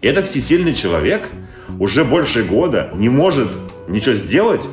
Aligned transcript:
Этот 0.00 0.28
всесильный 0.28 0.74
человек 0.74 1.28
уже 1.80 2.04
больше 2.04 2.44
года 2.44 2.92
не 2.94 3.08
может 3.08 3.48
ничего 3.88 4.14
сделать 4.14 4.64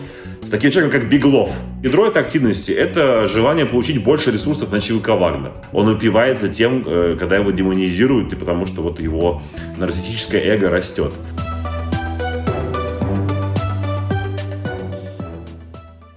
с 0.44 0.50
таким 0.52 0.70
человеком, 0.70 1.02
как 1.02 1.10
Биглов. 1.10 1.50
Ядро 1.82 2.06
этой 2.06 2.22
активности– 2.22 2.72
это 2.72 3.26
желание 3.26 3.66
получить 3.66 4.04
больше 4.04 4.30
ресурсов 4.30 4.72
на 4.72 4.80
ЧВК 4.80 5.10
Вагнер. 5.10 5.54
Он 5.74 5.90
упивается 5.90 6.48
тем, 6.48 6.84
э, 6.86 7.18
когда 7.18 7.38
его 7.38 7.50
демонизируют, 7.50 8.34
и 8.34 8.36
потому 8.36 8.68
что 8.68 8.84
вот 8.84 9.00
его 9.00 9.42
нарциссическое 9.78 10.44
эго 10.44 10.70
растет. 10.70 11.12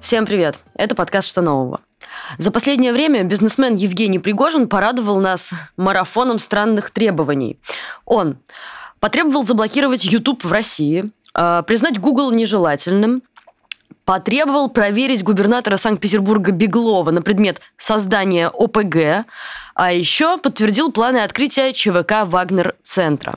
Всем 0.02 0.26
привет! 0.26 0.58
Это 0.76 0.94
подкаст 0.94 1.28
«Что 1.28 1.40
нового?». 1.40 1.80
За 2.36 2.50
последнее 2.50 2.92
время 2.92 3.24
бизнесмен 3.24 3.74
Евгений 3.74 4.18
Пригожин 4.18 4.68
порадовал 4.68 5.18
нас 5.18 5.54
марафоном 5.78 6.38
странных 6.38 6.90
требований. 6.90 7.58
Он 8.04 8.36
потребовал 9.00 9.44
заблокировать 9.44 10.04
YouTube 10.04 10.44
в 10.44 10.52
России, 10.52 11.10
э, 11.34 11.62
признать 11.66 11.98
Google 11.98 12.30
нежелательным, 12.32 13.22
потребовал 14.04 14.70
проверить 14.70 15.22
губернатора 15.22 15.76
Санкт-Петербурга 15.76 16.50
Беглова 16.50 17.10
на 17.10 17.20
предмет 17.20 17.60
создания 17.76 18.48
ОПГ, 18.48 19.26
а 19.74 19.92
еще 19.92 20.38
подтвердил 20.38 20.90
планы 20.90 21.18
открытия 21.18 21.74
ЧВК 21.74 22.24
«Вагнер-центра». 22.24 23.34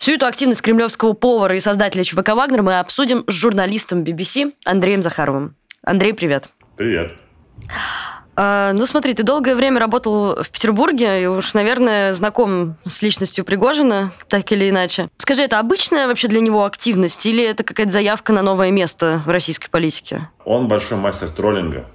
Всю 0.00 0.14
эту 0.14 0.26
активность 0.26 0.62
кремлевского 0.62 1.12
повара 1.12 1.56
и 1.56 1.60
создателя 1.60 2.02
ЧВК 2.02 2.30
«Вагнер» 2.30 2.62
мы 2.62 2.80
обсудим 2.80 3.22
с 3.28 3.32
журналистом 3.32 4.02
BBC 4.02 4.52
Андреем 4.64 5.00
Захаровым. 5.00 5.54
Андрей, 5.84 6.12
привет. 6.12 6.48
Привет. 6.76 7.12
А, 8.36 8.72
ну, 8.72 8.86
смотри, 8.86 9.14
ты 9.14 9.22
долгое 9.22 9.54
время 9.54 9.80
работал 9.80 10.42
в 10.42 10.50
Петербурге 10.50 11.22
и 11.22 11.26
уж, 11.26 11.54
наверное, 11.54 12.12
знаком 12.14 12.76
с 12.84 13.02
личностью 13.02 13.44
Пригожина, 13.44 14.12
так 14.28 14.50
или 14.52 14.70
иначе. 14.70 15.08
Скажи, 15.18 15.42
это 15.42 15.58
обычная 15.58 16.06
вообще 16.06 16.28
для 16.28 16.40
него 16.40 16.64
активность 16.64 17.24
или 17.26 17.44
это 17.44 17.64
какая-то 17.64 17.92
заявка 17.92 18.32
на 18.32 18.42
новое 18.42 18.70
место 18.70 19.22
в 19.26 19.30
российской 19.30 19.68
политике? 19.68 20.28
Он 20.44 20.68
большой 20.68 20.98
мастер 20.98 21.28
троллинга. 21.28 21.86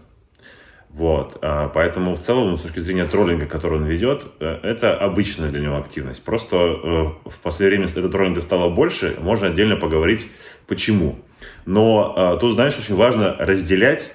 Вот. 0.95 1.37
А, 1.41 1.67
поэтому 1.67 2.15
в 2.15 2.19
целом, 2.19 2.57
с 2.57 2.61
точки 2.61 2.79
зрения 2.79 3.05
троллинга, 3.05 3.47
который 3.47 3.79
он 3.79 3.85
ведет, 3.85 4.23
э, 4.39 4.59
это 4.63 4.97
обычная 4.97 5.49
для 5.49 5.59
него 5.59 5.77
активность. 5.77 6.23
Просто 6.23 6.55
э, 6.55 7.29
в 7.29 7.39
последнее 7.43 7.79
время 7.79 7.91
это 7.93 8.09
троллинга 8.09 8.39
стало 8.39 8.69
больше, 8.69 9.17
можно 9.19 9.47
отдельно 9.47 9.75
поговорить, 9.75 10.27
почему. 10.67 11.19
Но 11.65 12.13
а, 12.15 12.37
тут, 12.37 12.53
знаешь, 12.53 12.77
очень 12.79 12.95
важно 12.95 13.35
разделять 13.37 14.11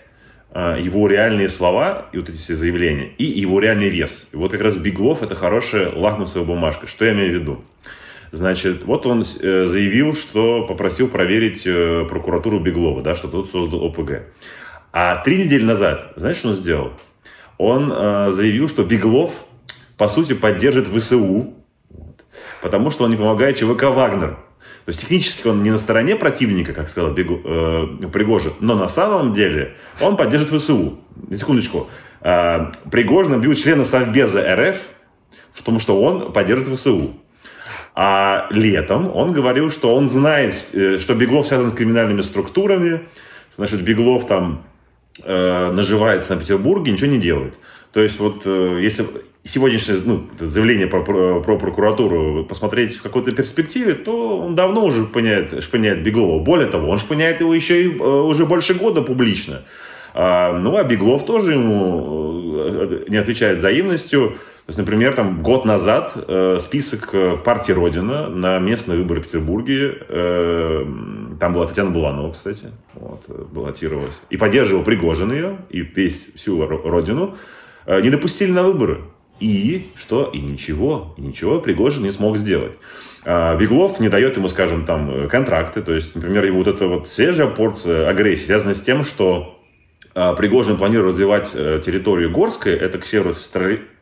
его 0.55 1.07
реальные 1.07 1.49
слова 1.49 2.07
и 2.13 2.19
вот 2.19 2.29
эти 2.29 2.37
все 2.37 2.55
заявления, 2.55 3.11
и 3.19 3.25
его 3.25 3.61
реальный 3.61 3.89
вес. 3.89 4.29
И 4.33 4.37
вот 4.37 4.51
как 4.51 4.61
раз 4.63 4.77
Биглов– 4.77 5.23
это 5.23 5.37
хорошая 5.37 5.93
лакмусовая 5.95 6.47
бумажка. 6.47 6.89
Что 6.89 7.05
я 7.05 7.13
имею 7.13 7.31
в 7.31 7.41
виду? 7.41 7.65
Значит, 8.33 8.85
вот 8.85 9.07
он 9.07 9.23
э, 9.23 9.25
заявил, 9.67 10.15
что 10.15 10.65
попросил 10.67 11.09
проверить 11.09 11.67
э, 11.67 12.05
прокуратуру 12.09 12.61
Беглова, 12.61 13.03
да, 13.03 13.17
что 13.17 13.27
тот 13.29 13.51
создал 13.51 13.85
ОПГ. 13.85 14.23
А 14.93 15.17
три 15.23 15.45
недели 15.45 15.65
назад, 15.65 16.13
знаешь, 16.17 16.37
что 16.37 16.51
он 16.51 16.55
сделал? 16.55 16.93
Он 17.59 17.93
э, 17.93 18.31
заявил, 18.31 18.69
что 18.69 18.85
Беглов, 18.85 19.33
по 19.97 20.07
сути, 20.07 20.35
поддержит 20.35 20.87
ВСУ, 20.87 21.55
потому 22.63 22.91
что 22.91 23.05
он 23.05 23.11
не 23.11 23.17
помогает 23.17 23.57
ЧВК 23.59 23.85
«Вагнер». 23.85 24.39
То 24.91 24.93
есть 24.93 25.03
технически 25.03 25.47
он 25.47 25.63
не 25.63 25.71
на 25.71 25.79
стороне 25.79 26.17
противника, 26.17 26.73
как 26.73 26.89
сказал 26.89 27.13
Бегу, 27.13 27.41
э, 27.45 28.09
Пригожин, 28.13 28.55
но 28.59 28.75
на 28.75 28.89
самом 28.89 29.33
деле 29.33 29.77
он 30.01 30.17
поддерживает 30.17 30.61
ВСУ. 30.61 30.99
На 31.29 31.37
секундочку. 31.37 31.89
Э, 32.23 32.73
Пригожин 32.91 33.41
бил 33.41 33.55
члена 33.55 33.85
Совбеза 33.85 34.43
РФ 34.53 34.79
в 35.53 35.63
том, 35.63 35.79
что 35.79 36.03
он 36.03 36.33
поддерживает 36.33 36.77
ВСУ. 36.77 37.13
А 37.95 38.49
летом 38.51 39.15
он 39.15 39.33
говорил, 39.33 39.71
что 39.71 39.95
он 39.95 40.09
знает, 40.09 40.57
э, 40.75 40.99
что 40.99 41.15
Беглов 41.15 41.47
связан 41.47 41.71
с 41.71 41.75
криминальными 41.75 42.23
структурами, 42.23 43.03
значит, 43.57 43.83
Беглов 43.83 44.27
там 44.27 44.65
э, 45.23 45.71
наживается 45.71 46.35
на 46.35 46.41
Петербурге, 46.41 46.91
ничего 46.91 47.13
не 47.13 47.21
делает. 47.21 47.55
То 47.93 48.01
есть 48.01 48.19
вот 48.19 48.43
э, 48.45 48.81
если 48.83 49.07
сегодняшнее 49.45 49.99
ну, 50.05 50.27
заявление 50.39 50.87
про, 50.87 51.03
про, 51.03 51.41
про 51.41 51.59
прокуратуру 51.59 52.45
посмотреть 52.45 52.97
в 52.97 53.03
какой-то 53.03 53.33
перспективе, 53.33 53.95
то 53.95 54.39
он 54.39 54.55
давно 54.55 54.85
уже 54.85 55.05
шпыняет, 55.05 55.63
шпыняет 55.63 56.03
Беглова. 56.03 56.43
Более 56.43 56.69
того, 56.69 56.91
он 56.91 56.99
шпыняет 56.99 57.41
его 57.41 57.55
еще 57.55 57.85
и 57.85 57.99
э, 57.99 58.03
уже 58.03 58.47
больше 58.47 58.75
года 58.75 59.03
публично. 59.03 59.63
А, 60.13 60.59
ну, 60.59 60.77
а 60.77 60.85
Беглов 60.85 61.25
тоже 61.25 61.55
ему 61.55 62.53
э, 62.55 63.05
не 63.09 63.17
отвечает 63.17 63.59
взаимностью. 63.59 64.31
То 64.31 64.73
есть, 64.73 64.79
например, 64.79 65.15
там 65.15 65.43
год 65.43 65.65
назад 65.65 66.13
э, 66.15 66.59
список 66.61 67.13
партии 67.43 67.73
Родина 67.73 68.29
на 68.29 68.59
местные 68.59 68.99
выборы 68.99 69.21
в 69.21 69.25
Петербурге, 69.25 69.99
э, 70.09 70.85
там 71.41 71.55
была 71.55 71.67
Татьяна 71.67 71.91
Буланова, 71.91 72.33
кстати, 72.33 72.67
вот, 72.95 73.25
баллотировалась, 73.51 74.21
и 74.29 74.37
поддерживал 74.37 74.85
Пригожин 74.85 75.33
ее, 75.33 75.57
и 75.71 75.81
весь, 75.81 76.35
всю 76.37 76.65
Родину, 76.67 77.37
э, 77.87 78.01
не 78.03 78.11
допустили 78.11 78.53
на 78.53 78.63
выборы. 78.63 79.01
И 79.41 79.89
что? 79.97 80.31
И 80.33 80.39
ничего. 80.39 81.15
И 81.17 81.23
ничего 81.23 81.61
Пригожин 81.61 82.05
не 82.05 82.13
смог 82.13 82.37
сделать. 82.37 82.73
А, 83.25 83.57
Беглов 83.57 84.01
не 84.01 84.09
дает 84.09 84.37
ему, 84.37 84.49
скажем, 84.49 84.85
там, 84.85 85.29
контракты. 85.29 85.83
То 85.83 85.93
есть, 85.93 86.15
например, 86.15 86.45
его 86.45 86.59
вот 86.59 86.69
эта 86.69 86.87
вот 86.87 87.09
свежая 87.09 87.49
порция 87.49 88.09
агрессии 88.09 88.47
связана 88.47 88.75
с 88.75 88.81
тем, 88.81 89.05
что 89.05 89.59
а, 90.15 90.35
Пригожин 90.35 90.77
планирует 90.77 91.15
развивать 91.15 91.51
э, 91.55 91.81
территорию 91.85 92.31
Горской, 92.31 92.73
это 92.73 92.99
к 92.99 93.05
северу, 93.05 93.35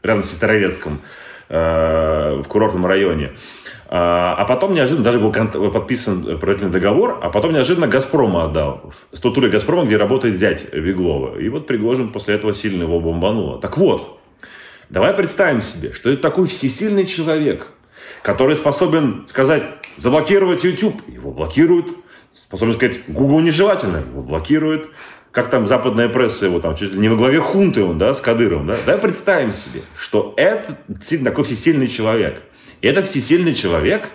рядом 0.02 0.24
с 0.24 0.30
Сестрорецком, 0.30 1.00
э, 1.48 2.40
в 2.42 2.48
курортном 2.48 2.86
районе. 2.86 3.30
А, 3.90 4.34
а 4.38 4.44
потом 4.44 4.74
неожиданно, 4.74 5.04
даже 5.04 5.18
был 5.18 5.32
подписан 5.32 6.38
правительный 6.38 6.70
договор, 6.70 7.18
а 7.22 7.30
потом 7.30 7.52
неожиданно 7.52 7.86
Газпрома 7.88 8.44
отдал. 8.44 8.92
Структуре 9.12 9.48
Газпрома, 9.48 9.84
где 9.84 9.96
работает 9.96 10.36
зять 10.36 10.72
Беглова. 10.72 11.38
И 11.38 11.48
вот 11.48 11.66
Пригожин 11.66 12.08
после 12.08 12.34
этого 12.34 12.52
сильно 12.52 12.82
его 12.82 13.00
бомбануло. 13.00 13.58
Так 13.60 13.78
вот, 13.78 14.17
Давай 14.90 15.12
представим 15.12 15.60
себе, 15.60 15.92
что 15.92 16.10
это 16.10 16.22
такой 16.22 16.46
всесильный 16.46 17.04
человек, 17.04 17.68
который 18.22 18.56
способен 18.56 19.26
сказать, 19.28 19.62
заблокировать 19.98 20.64
YouTube, 20.64 21.06
его 21.08 21.30
блокируют, 21.30 21.98
способен 22.34 22.74
сказать, 22.74 23.00
Google 23.06 23.40
нежелательно, 23.40 23.98
его 23.98 24.22
блокируют, 24.22 24.88
как 25.30 25.50
там 25.50 25.66
западная 25.66 26.08
пресса 26.08 26.46
его 26.46 26.58
там 26.58 26.74
чуть 26.74 26.94
ли 26.94 26.98
не 26.98 27.10
во 27.10 27.16
главе 27.16 27.38
хунты 27.38 27.84
он, 27.84 27.98
да, 27.98 28.14
с 28.14 28.20
Кадыровым, 28.22 28.66
да, 28.66 28.78
давай 28.86 29.00
представим 29.00 29.52
себе, 29.52 29.82
что 29.94 30.32
это 30.38 30.78
такой 31.22 31.44
всесильный 31.44 31.88
человек. 31.88 32.40
И 32.80 32.86
этот 32.86 33.08
всесильный 33.08 33.54
человек 33.54 34.08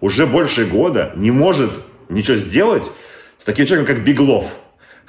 уже 0.00 0.26
больше 0.26 0.64
года 0.64 1.12
не 1.16 1.32
может 1.32 1.70
ничего 2.08 2.36
сделать 2.36 2.88
с 3.38 3.44
таким 3.44 3.66
человеком, 3.66 3.96
как 3.96 4.04
Биглов– 4.04 4.46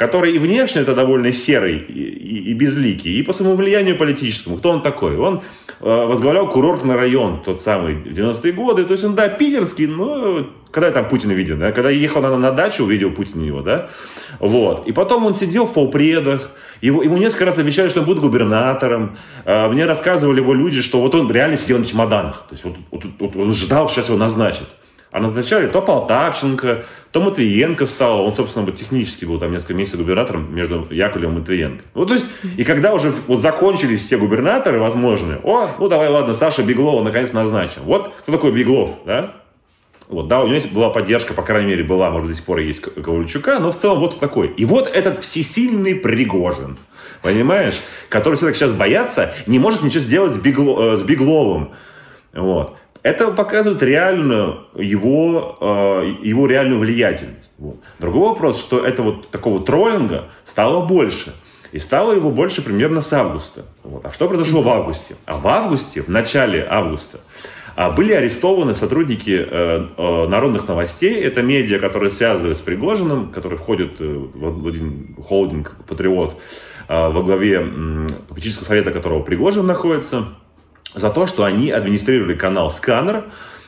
который 0.01 0.33
и 0.35 0.39
внешне 0.39 0.81
это 0.81 0.95
довольно 0.95 1.31
серый 1.31 1.77
и, 1.77 2.01
и, 2.01 2.49
и 2.49 2.53
безликий, 2.55 3.19
и 3.19 3.21
по 3.21 3.33
своему 3.33 3.55
влиянию 3.55 3.95
политическому. 3.95 4.57
Кто 4.57 4.71
он 4.71 4.81
такой? 4.81 5.15
Он 5.15 5.43
э, 5.79 6.05
возглавлял 6.07 6.49
курортный 6.49 6.95
район, 6.95 7.43
тот 7.45 7.61
самый, 7.61 7.97
90-е 7.97 8.51
годы. 8.51 8.85
То 8.85 8.93
есть 8.93 9.03
он, 9.03 9.13
да, 9.13 9.29
питерский, 9.29 9.85
но 9.85 10.47
когда 10.71 10.87
я 10.87 10.93
там 10.93 11.07
Путина 11.07 11.33
видел, 11.33 11.57
да? 11.57 11.71
Когда 11.71 11.91
ехал 11.91 12.19
на, 12.23 12.35
на 12.35 12.51
дачу, 12.51 12.83
увидел 12.83 13.11
Путина 13.11 13.43
его, 13.43 13.61
да? 13.61 13.91
Вот. 14.39 14.87
И 14.87 14.91
потом 14.91 15.23
он 15.23 15.35
сидел 15.35 15.67
в 15.67 15.73
полпредах, 15.73 16.49
его, 16.81 17.03
ему 17.03 17.17
несколько 17.17 17.45
раз 17.45 17.59
обещали, 17.59 17.89
что 17.89 17.99
он 17.99 18.07
будет 18.07 18.21
губернатором. 18.21 19.17
Э, 19.45 19.67
мне 19.67 19.85
рассказывали 19.85 20.39
его 20.39 20.55
люди, 20.55 20.81
что 20.81 20.99
вот 20.99 21.13
он 21.13 21.31
реально 21.31 21.57
сидел 21.57 21.77
на 21.77 21.85
чемоданах. 21.85 22.47
То 22.49 22.55
есть 22.55 22.63
вот, 22.63 22.75
вот, 22.89 23.03
вот 23.19 23.35
он 23.35 23.53
ждал, 23.53 23.87
что 23.87 23.97
сейчас 23.97 24.09
его 24.09 24.17
назначат. 24.17 24.67
А 25.11 25.19
назначали 25.19 25.67
то 25.67 25.81
Полтавченко, 25.81 26.85
то 27.11 27.21
Матвиенко 27.21 27.85
стал. 27.85 28.25
Он, 28.25 28.33
собственно, 28.33 28.71
технически 28.71 29.25
был 29.25 29.39
там 29.39 29.51
несколько 29.51 29.73
месяцев 29.73 29.99
губернатором 29.99 30.55
между 30.55 30.87
Яковлевым 30.89 31.37
и 31.37 31.39
Матвиенко. 31.39 31.83
Вот, 31.93 32.07
то 32.07 32.13
есть, 32.13 32.27
и 32.55 32.63
когда 32.63 32.93
уже 32.93 33.13
вот 33.27 33.41
закончились 33.41 34.05
все 34.05 34.17
губернаторы 34.17 34.79
возможные, 34.79 35.39
о, 35.43 35.69
ну 35.79 35.89
давай, 35.89 36.07
ладно, 36.07 36.33
Саша 36.33 36.63
Беглова 36.63 37.03
наконец 37.03 37.33
назначим. 37.33 37.81
Вот 37.83 38.13
кто 38.19 38.31
такой 38.31 38.53
Беглов, 38.53 38.91
да? 39.05 39.33
Вот, 40.07 40.27
да, 40.27 40.41
у 40.41 40.47
него 40.47 40.61
была 40.71 40.89
поддержка, 40.89 41.33
по 41.33 41.41
крайней 41.41 41.69
мере, 41.69 41.83
была, 41.83 42.09
может, 42.09 42.27
до 42.27 42.33
сих 42.35 42.43
пор 42.43 42.59
есть 42.59 42.81
Ковальчука, 42.81 43.59
но 43.59 43.71
в 43.71 43.77
целом 43.77 43.99
вот 43.99 44.19
такой. 44.19 44.47
И 44.49 44.65
вот 44.65 44.87
этот 44.87 45.19
всесильный 45.19 45.95
Пригожин, 45.95 46.77
понимаешь, 47.21 47.79
который 48.09 48.35
все 48.35 48.47
так 48.47 48.55
сейчас 48.55 48.71
боятся, 48.71 49.33
не 49.47 49.57
может 49.57 49.83
ничего 49.83 50.03
сделать 50.03 50.33
с, 50.33 50.37
Бегло, 50.37 50.95
э, 50.95 50.97
с 50.97 51.03
Бегловым. 51.03 51.71
Вот. 52.33 52.75
Это 53.03 53.31
показывает 53.31 53.81
реальную 53.81 54.67
его, 54.75 55.55
э, 55.59 56.15
его 56.23 56.45
реальную 56.45 56.79
влиятельность. 56.79 57.51
Вот. 57.57 57.77
Другой 57.99 58.29
вопрос, 58.29 58.59
что 58.59 58.85
это 58.85 59.01
вот 59.01 59.29
такого 59.29 59.63
троллинга 59.63 60.25
стало 60.45 60.85
больше. 60.85 61.33
И 61.71 61.79
стало 61.79 62.11
его 62.13 62.29
больше 62.29 62.61
примерно 62.61 63.01
с 63.01 63.11
августа. 63.13 63.65
Вот. 63.83 64.05
А 64.05 64.11
что 64.11 64.27
произошло 64.27 64.61
в 64.61 64.69
августе? 64.69 65.15
А 65.25 65.37
в 65.37 65.47
августе, 65.47 66.03
в 66.03 66.09
начале 66.09 66.67
августа, 66.69 67.21
а, 67.75 67.89
были 67.89 68.11
арестованы 68.11 68.75
сотрудники 68.75 69.47
э, 69.49 69.87
э, 69.97 70.27
народных 70.27 70.67
новостей. 70.67 71.23
Это 71.23 71.41
медиа, 71.41 71.79
которые 71.79 72.11
связывают 72.11 72.57
с 72.57 72.61
Пригожиным, 72.61 73.31
который 73.31 73.57
входит 73.57 73.93
в 73.99 74.67
один 74.67 75.15
холдинг 75.27 75.77
«Патриот», 75.87 76.37
во 76.89 77.23
главе 77.23 77.65
попечительского 78.27 78.65
совета 78.65 78.91
которого 78.91 79.21
Пригожин 79.21 79.65
находится– 79.65 80.25
за 80.93 81.09
то, 81.09 81.27
что 81.27 81.43
они 81.43 81.71
администрировали 81.71 82.35
канал 82.35 82.71
«Сканер», 82.71 83.25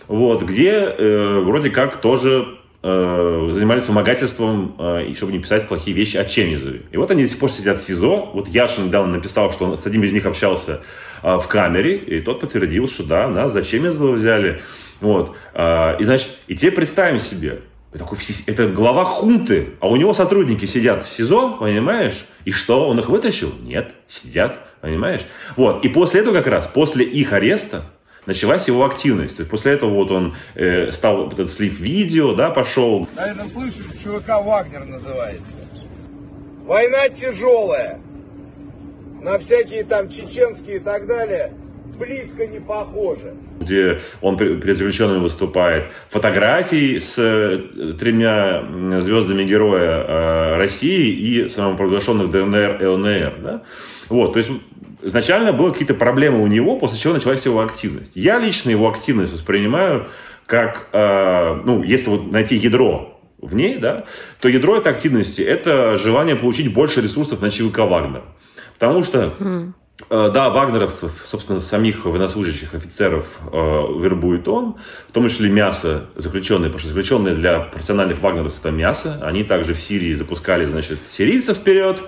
вот, 0.08 0.44
где 0.44 0.72
э, 0.72 1.40
вроде 1.40 1.70
как 1.70 1.98
тоже 1.98 2.58
э, 2.84 3.50
занимались 3.54 3.88
вымогательством, 3.88 4.76
э, 4.78 5.14
чтобы 5.16 5.32
не 5.32 5.40
писать 5.40 5.68
плохие 5.68 5.96
вещи 5.96 6.18
о 6.18 6.26
Чемизове. 6.26 6.82
И 6.92 6.98
вот 6.98 7.10
они 7.12 7.24
до 7.24 7.30
сих 7.30 7.40
пор 7.40 7.50
сидят 7.50 7.80
в 7.80 7.84
СИЗО. 7.84 8.32
Вот 8.34 8.50
Яшин 8.50 8.88
недавно 8.88 9.14
написал, 9.14 9.52
что 9.52 9.66
он 9.66 9.78
с 9.78 9.86
одним 9.86 10.04
из 10.04 10.12
них 10.12 10.26
общался 10.26 10.82
э, 11.24 11.38
в 11.38 11.48
камере, 11.48 11.96
и 11.96 12.20
тот 12.20 12.42
подтвердил, 12.42 12.88
что 12.88 13.04
да, 13.04 13.28
нас 13.30 13.54
за 13.54 13.64
Чемизова 13.64 14.12
взяли. 14.12 14.62
Вот. 15.00 15.36
Э, 15.54 15.96
и, 16.00 16.04
значит, 16.04 16.30
и 16.48 16.56
теперь 16.56 16.72
представим 16.72 17.20
себе, 17.20 17.62
такой, 18.00 18.18
это 18.48 18.68
глава 18.68 19.06
хунты, 19.06 19.76
а 19.80 19.88
у 19.88 19.96
него 19.96 20.14
сотрудники 20.14 20.66
сидят 20.66 21.06
в 21.06 21.14
СИЗО, 21.14 21.58
понимаешь? 21.60 22.26
И 22.46 22.52
что, 22.52 22.88
он 22.88 23.00
их 23.00 23.10
вытащил? 23.10 23.54
Нет, 23.62 23.94
сидят, 24.08 24.60
понимаешь? 24.82 25.22
Вот, 25.56 25.86
и 25.86 25.90
после 25.90 26.22
этого 26.22 26.36
как 26.36 26.48
раз, 26.48 26.68
после 26.68 27.06
их 27.06 27.34
ареста, 27.34 27.86
началась 28.26 28.68
его 28.68 28.86
активность. 28.86 29.38
То 29.38 29.42
есть 29.42 29.52
после 29.52 29.74
этого 29.74 29.92
вот 29.92 30.12
он 30.12 30.36
э, 30.56 30.92
стал 30.92 31.30
этот 31.32 31.52
слив 31.52 31.80
видео, 31.80 32.34
да, 32.34 32.50
пошел. 32.50 33.08
Наверное, 33.16 33.48
слышали, 33.50 33.98
ЧВК 33.98 34.30
«Вагнер» 34.44 34.86
называется. 34.86 35.54
Война 36.66 37.10
тяжелая. 37.10 38.00
На 39.22 39.40
всякие 39.40 39.84
там 39.84 40.10
чеченские 40.10 40.78
и 40.78 40.80
так 40.80 41.08
далее 41.08 41.54
близко 41.98 42.46
не 42.48 42.60
похоже. 42.60 43.34
Где 43.60 44.00
он 44.22 44.38
перед 44.38 44.78
заключенными 44.78 45.20
выступает. 45.20 45.86
Фотографии 46.10 47.00
с 47.00 47.16
э, 47.18 47.94
тремя 48.00 48.64
звездами 49.00 49.44
героя 49.44 50.04
э, 50.06 50.56
России 50.58 51.12
и 51.12 51.50
самопровозглашенных 51.50 52.32
ДНР 52.32 52.82
и 52.82 52.86
ЛНР. 52.86 53.34
Да? 53.44 53.62
Вот, 54.10 54.34
то 54.34 54.40
есть 54.40 54.52
изначально 55.02 55.54
были 55.54 55.72
какие-то 55.72 55.94
проблемы 55.94 56.42
у 56.42 56.48
него, 56.48 56.78
после 56.78 56.98
чего 56.98 57.14
началась 57.14 57.46
его 57.46 57.62
активность. 57.62 58.16
Я 58.16 58.40
лично 58.40 58.70
его 58.70 58.90
активность 58.90 59.34
воспринимаю 59.34 60.08
как, 60.46 60.90
э, 60.92 61.62
ну, 61.66 61.84
если 61.84 62.10
вот 62.10 62.32
найти 62.32 62.56
ядро 62.56 63.20
в 63.40 63.56
ней, 63.56 63.78
да, 63.78 64.06
то 64.40 64.48
ядро 64.48 64.78
этой 64.78 64.92
активности– 64.92 65.42
это 65.42 65.98
желание 65.98 66.36
получить 66.36 66.74
больше 66.74 67.02
ресурсов 67.02 67.42
на 67.42 67.50
ЧВК 67.50 67.80
«Вагнер». 67.80 68.24
Потому 68.74 69.04
что, 69.04 69.34
mm. 69.40 69.72
Э, 70.10 70.32
да, 70.34 70.50
вагнеровцев, 70.50 71.12
собственно, 71.26 71.60
самих 71.60 72.06
военнослужащих 72.06 72.74
офицеров 72.74 73.26
э, 73.52 73.56
вербует 73.56 74.48
он, 74.48 74.76
в 75.08 75.12
том 75.12 75.30
числе 75.30 75.50
мясо 75.50 76.06
заключенные, 76.16 76.70
потому 76.70 76.80
что 76.80 76.90
заключенные 76.90 77.36
для 77.36 77.60
профессиональных 77.60 78.22
вагнеровцев 78.22 78.60
это 78.62 78.72
мясо. 78.72 79.20
Они 79.22 79.44
также 79.44 79.74
в 79.74 79.82
Сирии 79.82 80.14
запускали, 80.14 80.66
значит, 80.66 81.00
сирийцев 81.10 81.58
вперед, 81.58 82.02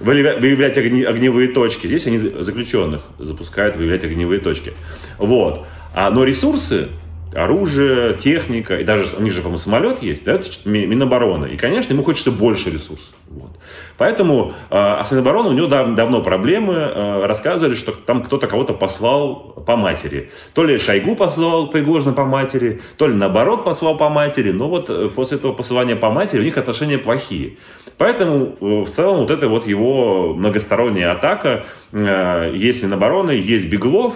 выявлять 0.00 0.76
огне, 0.78 1.06
огневые 1.06 1.48
точки. 1.48 1.86
Здесь 1.86 2.06
они 2.06 2.18
заключенных 2.18 3.02
запускают 3.18 3.76
выявлять 3.76 4.04
огневые 4.04 4.40
точки. 4.40 4.74
Вот. 5.18 5.66
А, 5.94 6.10
но 6.10 6.24
ресурсы 6.24 6.88
оружие, 7.34 8.14
техника, 8.14 8.78
и 8.78 8.84
даже 8.84 9.16
у 9.16 9.22
них 9.22 9.32
же, 9.32 9.40
по-моему, 9.40 9.58
самолет 9.58 10.02
есть, 10.02 10.24
да, 10.24 10.40
Минобороны. 10.64 11.46
И, 11.46 11.56
конечно, 11.56 11.92
ему 11.92 12.02
хочется 12.02 12.30
больше 12.30 12.70
ресурсов. 12.70 13.14
Вот. 13.28 13.50
Поэтому 13.98 14.54
э, 14.70 14.76
а 14.76 15.04
с 15.04 15.12
Минобороны 15.12 15.50
у 15.50 15.52
него 15.52 15.66
дав- 15.66 15.94
давно 15.94 16.22
проблемы. 16.22 16.74
Э, 16.74 17.26
рассказывали, 17.26 17.74
что 17.74 17.92
там 17.92 18.22
кто-то 18.22 18.46
кого-то 18.46 18.72
послал 18.72 19.34
по 19.66 19.76
матери. 19.76 20.30
То 20.54 20.64
ли 20.64 20.78
Шойгу 20.78 21.14
послал 21.14 21.68
Пригожина 21.68 22.14
по 22.14 22.24
матери, 22.24 22.80
то 22.96 23.06
ли 23.06 23.14
наоборот 23.14 23.64
послал 23.64 23.98
по 23.98 24.08
матери. 24.08 24.50
Но 24.50 24.68
вот 24.68 24.88
э, 24.88 25.10
после 25.14 25.36
этого 25.36 25.52
посылания 25.52 25.96
по 25.96 26.10
матери 26.10 26.40
у 26.40 26.44
них 26.44 26.56
отношения 26.56 26.96
плохие. 26.96 27.58
Поэтому 27.98 28.56
э, 28.60 28.84
в 28.84 28.90
целом 28.90 29.18
вот 29.18 29.30
это 29.30 29.48
вот 29.48 29.66
его 29.66 30.32
многосторонняя 30.34 31.12
атака. 31.12 31.66
Э, 31.92 32.50
есть 32.54 32.82
Минобороны, 32.82 33.32
есть 33.32 33.68
Беглов, 33.68 34.14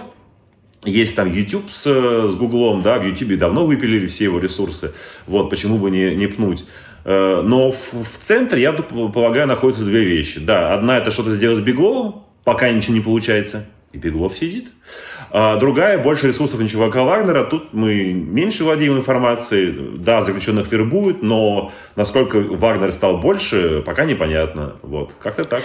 есть 0.85 1.15
там 1.15 1.31
YouTube 1.31 1.71
с, 1.71 1.85
с 1.85 2.35
Гуглом, 2.35 2.81
да, 2.81 2.99
в 2.99 3.05
YouTube 3.05 3.37
давно 3.37 3.65
выпилили 3.65 4.07
все 4.07 4.25
его 4.25 4.39
ресурсы. 4.39 4.93
Вот, 5.27 5.49
почему 5.49 5.77
бы 5.77 5.91
не, 5.91 6.15
не 6.15 6.27
пнуть. 6.27 6.65
Э, 7.05 7.41
но 7.43 7.71
в, 7.71 7.93
в 7.93 8.17
центре, 8.21 8.61
я 8.61 8.73
полагаю, 8.73 9.47
находятся 9.47 9.83
две 9.83 10.03
вещи. 10.03 10.39
Да, 10.39 10.73
одна 10.73 10.97
это 10.97 11.11
что-то 11.11 11.31
сделать 11.31 11.59
с 11.59 11.61
Бегловым, 11.61 12.23
пока 12.43 12.69
ничего 12.69 12.95
не 12.95 13.01
получается, 13.01 13.65
и 13.91 13.97
Беглов 13.97 14.37
сидит. 14.37 14.71
А 15.35 15.57
другая, 15.57 15.97
больше 15.97 16.27
ресурсов 16.27 16.65
чувака 16.69 17.03
Вагнера. 17.03 17.43
Тут 17.43 17.73
мы 17.73 18.13
меньше 18.13 18.63
владеем 18.63 18.97
информацией. 18.97 19.97
Да, 19.97 20.21
заключенных 20.21 20.71
вербуют, 20.71 21.23
но 21.23 21.71
насколько 21.95 22.39
Вагнер 22.39 22.91
стал 22.91 23.17
больше, 23.17 23.81
пока 23.83 24.05
непонятно. 24.05 24.75
Вот, 24.83 25.13
как-то 25.19 25.43
так. 25.43 25.63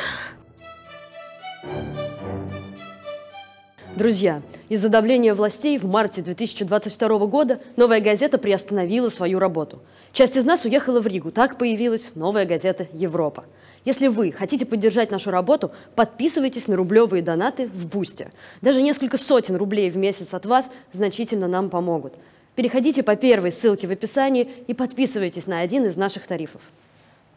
Друзья, 3.95 4.41
из-за 4.69 4.89
давления 4.89 5.35
властей 5.35 5.79
в 5.79 5.85
марте 5.85 6.23
2022 6.23 7.27
года 7.27 7.61
«Новая 7.77 8.01
газета» 8.01 8.39
приостановила 8.39 9.09
свою 9.09 9.39
работу. 9.39 9.81
Часть 10.13 10.37
из 10.37 10.45
нас 10.45 10.65
уехала 10.65 11.01
в 11.01 11.07
Ригу. 11.07 11.31
Так 11.31 11.59
появилась 11.59 12.15
«Новая 12.15 12.45
газета 12.45 12.87
Европа». 12.93 13.45
Если 13.85 14.09
вы 14.09 14.33
хотите 14.33 14.67
поддержать 14.67 15.11
нашу 15.11 15.31
работу, 15.31 15.71
подписывайтесь 15.95 16.69
на 16.69 16.77
рублевые 16.77 17.23
донаты 17.23 17.69
в 17.69 17.87
Бусте. 17.87 18.31
Даже 18.61 18.83
несколько 18.83 19.17
сотен 19.17 19.57
рублей 19.57 19.91
в 19.91 19.97
месяц 19.97 20.35
от 20.35 20.45
вас 20.45 20.71
значительно 20.93 21.49
нам 21.49 21.71
помогут. 21.71 22.15
Переходите 22.55 23.03
по 23.03 23.17
первой 23.17 23.53
ссылке 23.53 23.87
в 23.87 23.93
описании 23.93 24.51
и 24.67 24.75
подписывайтесь 24.75 25.47
на 25.47 25.61
один 25.61 25.87
из 25.87 25.97
наших 25.97 26.27
тарифов. 26.27 26.61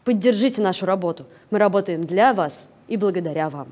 Поддержите 0.04 0.60
нашу 0.60 0.84
работу. 0.84 1.26
Мы 1.50 1.58
работаем 1.58 2.04
для 2.04 2.34
вас 2.34 2.66
и 2.88 2.96
благодаря 2.96 3.48
вам. 3.48 3.68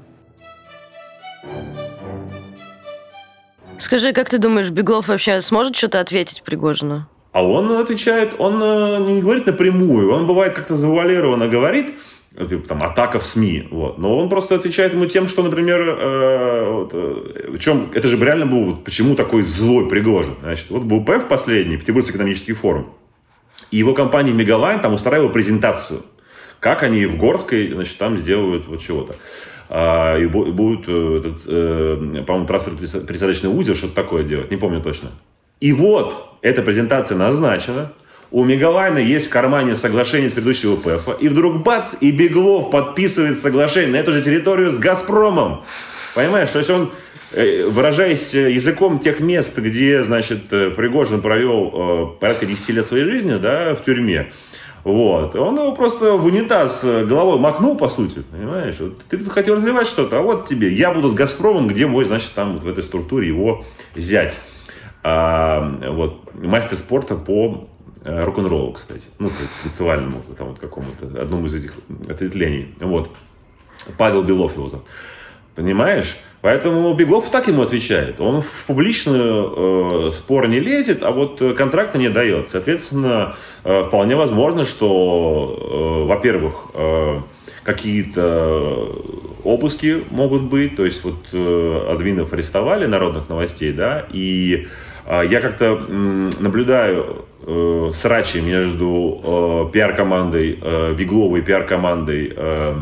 Скажи, 3.80 4.12
как 4.12 4.28
ты 4.28 4.36
думаешь, 4.36 4.68
Беглов 4.68 5.08
вообще 5.08 5.40
сможет 5.40 5.74
что-то 5.74 6.00
ответить 6.00 6.42
Пригожину? 6.42 7.06
А 7.32 7.42
он 7.42 7.72
отвечает, 7.72 8.34
он 8.36 8.62
э, 8.62 8.98
не 9.06 9.22
говорит 9.22 9.46
напрямую, 9.46 10.12
он 10.12 10.26
бывает 10.26 10.52
как-то 10.52 10.76
завуалированно 10.76 11.48
говорит, 11.48 11.94
э, 12.36 12.46
типа, 12.46 12.68
там, 12.68 12.82
атака 12.82 13.18
в 13.18 13.24
СМИ, 13.24 13.68
вот. 13.70 13.96
Но 13.96 14.18
он 14.18 14.28
просто 14.28 14.56
отвечает 14.56 14.92
ему 14.92 15.06
тем, 15.06 15.28
что, 15.28 15.42
например, 15.42 15.80
э, 15.80 16.70
вот, 16.70 16.90
э, 16.92 17.52
в 17.52 17.58
чем, 17.58 17.90
это 17.94 18.06
же 18.06 18.18
реально 18.18 18.44
был, 18.44 18.64
вот, 18.64 18.84
почему 18.84 19.14
такой 19.14 19.44
злой 19.44 19.88
Пригожин. 19.88 20.34
Значит, 20.42 20.66
вот 20.68 20.82
был 20.82 21.02
ПФ 21.02 21.26
последний, 21.26 21.78
Петербургский 21.78 22.12
экономический 22.12 22.52
форум, 22.52 22.92
и 23.70 23.78
его 23.78 23.94
компания 23.94 24.32
Мегалайн 24.32 24.80
там 24.80 24.92
устраивала 24.92 25.30
презентацию, 25.30 26.02
как 26.58 26.82
они 26.82 27.06
в 27.06 27.16
Горской, 27.16 27.72
значит, 27.72 27.96
там 27.96 28.18
сделают 28.18 28.68
вот 28.68 28.82
чего-то. 28.82 29.14
А, 29.72 30.18
и 30.18 30.26
будут, 30.26 30.88
э, 30.88 31.32
э, 31.46 32.22
по-моему, 32.26 32.46
транспортно-пересадочный 32.48 33.48
узел, 33.48 33.76
что-то 33.76 33.94
такое 33.94 34.24
делать, 34.24 34.50
не 34.50 34.56
помню 34.56 34.80
точно. 34.80 35.10
И 35.60 35.72
вот, 35.72 36.38
эта 36.42 36.60
презентация 36.62 37.16
назначена, 37.16 37.92
у 38.32 38.42
Мегалайна 38.42 38.98
есть 38.98 39.28
в 39.28 39.30
кармане 39.30 39.76
соглашение 39.76 40.28
с 40.28 40.32
предыдущего 40.32 40.74
ПЭФа, 40.74 41.12
и 41.12 41.28
вдруг 41.28 41.62
бац, 41.62 41.94
и 42.00 42.10
Беглов 42.10 42.72
подписывает 42.72 43.38
соглашение 43.38 43.92
на 43.92 43.96
эту 43.98 44.10
же 44.10 44.22
территорию 44.22 44.72
с 44.72 44.78
Газпромом. 44.80 45.62
Понимаешь, 46.16 46.50
то 46.50 46.58
есть 46.58 46.70
он, 46.70 46.90
э, 47.30 47.64
выражаясь 47.68 48.34
языком 48.34 48.98
тех 48.98 49.20
мест, 49.20 49.56
где, 49.56 50.02
значит, 50.02 50.48
Пригожин 50.48 51.20
провел 51.20 52.16
порядка 52.20 52.44
10 52.44 52.70
лет 52.70 52.88
своей 52.88 53.04
жизни, 53.04 53.36
да, 53.36 53.76
в 53.76 53.84
тюрьме, 53.84 54.32
вот. 54.84 55.34
Он 55.36 55.56
его 55.56 55.72
просто 55.72 56.12
в 56.12 56.24
унитаз 56.24 56.82
головой 56.84 57.38
макнул, 57.38 57.76
по 57.76 57.88
сути, 57.88 58.22
понимаешь? 58.30 58.76
Вот 58.80 59.02
ты 59.08 59.18
тут 59.18 59.32
хотел 59.32 59.56
развивать 59.56 59.86
что-то, 59.86 60.18
а 60.18 60.22
вот 60.22 60.46
тебе. 60.48 60.72
Я 60.72 60.92
буду 60.92 61.08
с 61.08 61.14
«Газпромом», 61.14 61.68
где 61.68 61.86
мой, 61.86 62.04
значит, 62.04 62.32
там 62.34 62.54
вот 62.54 62.62
в 62.62 62.68
этой 62.68 62.82
структуре 62.82 63.28
его 63.28 63.64
зять. 63.94 64.38
А, 65.02 65.60
вот. 65.90 66.34
Мастер 66.34 66.76
спорта 66.76 67.16
по 67.16 67.68
э, 68.04 68.24
рок-н-роллу, 68.24 68.72
кстати. 68.72 69.04
Ну, 69.18 69.30
танцевальному, 69.62 70.22
там 70.36 70.48
вот 70.48 70.58
какому-то, 70.58 71.06
одному 71.20 71.46
из 71.46 71.54
этих 71.54 71.74
ответвлений. 72.08 72.74
Вот. 72.80 73.10
Павел 73.98 74.22
Белов 74.22 74.56
его 74.56 74.68
зовут. 74.68 74.86
Понимаешь? 75.54 76.16
Поэтому 76.42 76.94
Беглов 76.94 77.30
так 77.30 77.48
ему 77.48 77.62
отвечает. 77.62 78.20
Он 78.20 78.40
в 78.40 78.66
публичную 78.66 80.08
э, 80.08 80.12
спор 80.12 80.48
не 80.48 80.58
лезет, 80.58 81.02
а 81.02 81.10
вот 81.10 81.38
контракта 81.56 81.98
не 81.98 82.08
дает. 82.08 82.48
Соответственно, 82.48 83.36
э, 83.62 83.84
вполне 83.84 84.16
возможно, 84.16 84.64
что, 84.64 86.02
э, 86.04 86.08
во-первых, 86.08 86.70
э, 86.74 87.20
какие-то 87.62 88.88
обыски 89.44 90.02
могут 90.10 90.42
быть. 90.42 90.76
То 90.76 90.84
есть 90.84 91.04
вот 91.04 91.26
э, 91.32 91.86
админов 91.90 92.32
арестовали 92.32 92.86
народных 92.86 93.28
новостей, 93.28 93.72
да, 93.72 94.06
и 94.10 94.66
э, 95.06 95.22
я 95.30 95.40
как-то 95.40 95.78
э, 95.78 96.30
наблюдаю 96.40 97.26
э, 97.46 97.90
срачи 97.92 98.38
между 98.38 99.20
э, 99.22 99.72
пиар-командой 99.72 100.58
э, 100.60 100.94
Беглова 100.94 101.36
и 101.36 101.42
пиар-командой 101.42 102.32
э, 102.34 102.74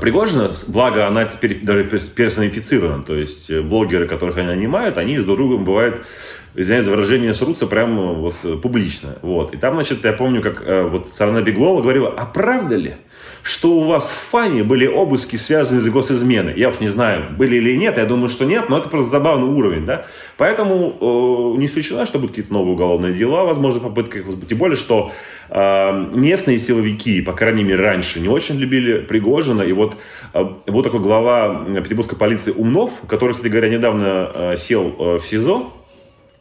Пригожина, 0.00 0.50
благо 0.68 1.06
она 1.06 1.24
теперь 1.24 1.60
даже 1.64 1.84
персонифицирована, 1.84 3.02
то 3.02 3.14
есть 3.14 3.48
э, 3.48 3.62
блогеры, 3.62 4.06
которых 4.06 4.36
они 4.36 4.48
нанимают, 4.48 4.98
они 4.98 5.16
друг 5.16 5.38
другом 5.38 5.64
бывают 5.64 6.06
извиняюсь 6.54 6.84
за 6.84 6.90
выражение, 6.90 7.34
срутся 7.34 7.66
прямо 7.66 8.12
вот 8.12 8.60
публично. 8.62 9.16
Вот. 9.22 9.54
И 9.54 9.56
там, 9.56 9.74
значит, 9.74 10.04
я 10.04 10.12
помню, 10.12 10.42
как 10.42 10.62
вот 10.90 11.12
Сарана 11.12 11.42
Беглова 11.42 11.82
говорила, 11.82 12.12
а 12.16 12.26
правда 12.26 12.76
ли, 12.76 12.96
что 13.42 13.72
у 13.72 13.84
вас 13.84 14.04
в 14.04 14.30
ФАМе 14.30 14.64
были 14.64 14.86
обыски, 14.86 15.36
связанные 15.36 15.80
с 15.80 15.88
госизменой. 15.88 16.54
Я 16.56 16.68
уж 16.68 16.80
не 16.80 16.88
знаю, 16.88 17.24
были 17.36 17.56
или 17.56 17.76
нет, 17.76 17.96
я 17.96 18.04
думаю, 18.04 18.28
что 18.28 18.44
нет, 18.44 18.68
но 18.68 18.78
это 18.78 18.88
просто 18.88 19.10
забавный 19.10 19.48
уровень, 19.48 19.86
да. 19.86 20.06
Поэтому 20.36 21.54
э, 21.56 21.58
не 21.58 21.66
исключено, 21.66 22.06
что 22.06 22.18
будут 22.18 22.32
какие-то 22.32 22.52
новые 22.52 22.74
уголовные 22.74 23.14
дела, 23.14 23.44
возможно, 23.44 23.80
попытка 23.80 24.20
Тем 24.48 24.58
более, 24.58 24.76
что 24.76 25.12
э, 25.48 26.06
местные 26.12 26.58
силовики, 26.58 27.22
по 27.22 27.32
крайней 27.32 27.64
мере, 27.64 27.82
раньше 27.82 28.20
не 28.20 28.28
очень 28.28 28.56
любили 28.56 28.98
Пригожина. 29.00 29.62
И 29.62 29.72
вот 29.72 29.96
э, 30.34 30.44
был 30.66 30.82
такой 30.82 31.00
глава 31.00 31.64
петербургской 31.82 32.18
полиции 32.18 32.52
Умнов, 32.52 32.92
который, 33.06 33.32
кстати 33.32 33.48
говоря, 33.48 33.68
недавно 33.68 34.30
э, 34.34 34.56
сел 34.58 34.94
э, 34.98 35.18
в 35.18 35.26
СИЗО. 35.26 35.72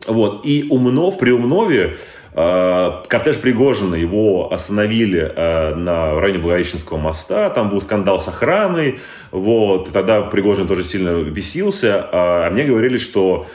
Вот. 0.07 0.45
И 0.45 0.65
Умнов 0.69 1.17
при 1.17 1.31
Умнове 1.31 1.97
Э, 2.33 3.03
кортеж 3.07 3.37
Пригожина, 3.37 3.95
его 3.95 4.53
остановили 4.53 5.19
э, 5.19 5.75
на 5.75 6.19
районе 6.19 6.39
Благовещенского 6.39 6.97
моста, 6.97 7.49
там 7.49 7.69
был 7.69 7.81
скандал 7.81 8.19
с 8.19 8.27
охраной, 8.27 8.99
вот, 9.31 9.89
и 9.89 9.91
тогда 9.91 10.21
Пригожин 10.21 10.67
тоже 10.67 10.83
сильно 10.83 11.21
бесился, 11.23 12.07
а 12.11 12.49
мне 12.51 12.63
говорили, 12.65 12.97
что 12.97 13.47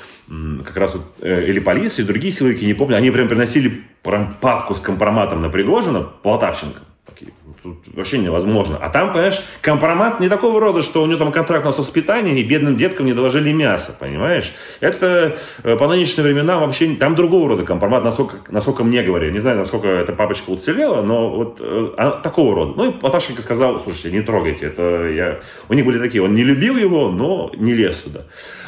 как 0.64 0.76
раз 0.76 0.94
вот, 0.94 1.04
э, 1.20 1.46
или 1.46 1.60
полиция, 1.60 2.02
и 2.02 2.06
другие 2.06 2.32
силовики, 2.32 2.66
не 2.66 2.74
помню, 2.74 2.96
они 2.96 3.10
прям 3.10 3.28
приносили 3.28 3.84
прям 4.02 4.36
папку 4.40 4.74
с 4.74 4.80
компроматом 4.80 5.40
на 5.40 5.50
Пригожина, 5.50 6.00
Полтавченко, 6.22 6.80
Тут 7.64 7.78
вообще 7.94 8.18
невозможно. 8.18 8.76
А 8.78 8.90
там, 8.90 9.10
понимаешь, 9.10 9.40
компромат 9.62 10.20
не 10.20 10.28
такого 10.28 10.60
рода, 10.60 10.82
что 10.82 11.02
у 11.02 11.06
него 11.06 11.16
там 11.16 11.32
контракт 11.32 11.64
на 11.64 11.72
соцпитание, 11.72 12.38
и 12.38 12.42
бедным 12.44 12.76
деткам 12.76 13.06
не 13.06 13.14
доложили 13.14 13.52
мясо, 13.52 13.96
понимаешь? 13.98 14.52
Это 14.80 15.38
э, 15.62 15.74
по 15.74 15.88
нынешним 15.88 16.24
временам 16.24 16.60
вообще... 16.60 16.94
Там 16.96 17.14
другого 17.14 17.48
рода 17.48 17.64
компромат, 17.64 18.04
насколько, 18.04 18.36
насколько 18.50 18.84
мне 18.84 19.02
говорили. 19.02 19.32
Не 19.32 19.38
знаю, 19.38 19.56
насколько 19.56 19.88
эта 19.88 20.12
папочка 20.12 20.50
уцелела, 20.50 21.00
но 21.00 21.30
вот 21.30 21.58
она, 21.96 22.10
такого 22.10 22.54
рода. 22.54 22.74
Ну 22.76 22.90
и 22.90 22.92
Поташенко 22.92 23.40
сказал, 23.40 23.80
слушайте, 23.80 24.10
не 24.10 24.20
трогайте, 24.20 24.66
это 24.66 25.08
я... 25.08 25.40
У 25.70 25.72
них 25.72 25.86
были 25.86 25.98
такие, 25.98 26.22
он 26.22 26.34
не 26.34 26.44
любил 26.44 26.76
его, 26.76 27.10
но 27.10 27.50
не 27.56 27.72
лез 27.72 28.02
сюда. 28.04 28.24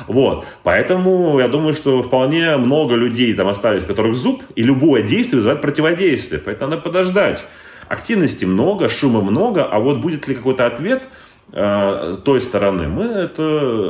Вот. 0.07 0.47
Поэтому 0.63 1.39
я 1.39 1.49
думаю, 1.49 1.75
что 1.75 2.03
вполне 2.03 2.57
много 2.57 2.95
людей 2.95 3.35
там 3.35 3.49
остались, 3.49 3.83
у 3.83 3.87
которых 3.87 4.15
зуб, 4.15 4.43
и 4.55 4.63
любое 4.63 5.03
действие 5.03 5.37
вызывает 5.37 5.61
противодействие. 5.61 6.41
Поэтому 6.43 6.71
надо 6.71 6.83
подождать. 6.83 7.45
Активности 7.89 8.45
много, 8.45 8.89
шума 8.89 9.21
много, 9.21 9.65
а 9.65 9.79
вот 9.79 9.99
будет 9.99 10.29
ли 10.29 10.35
какой-то 10.35 10.67
ответ– 10.67 11.03
той 11.53 12.41
стороны, 12.41 12.89
мы 12.89 13.05
это 13.05 13.43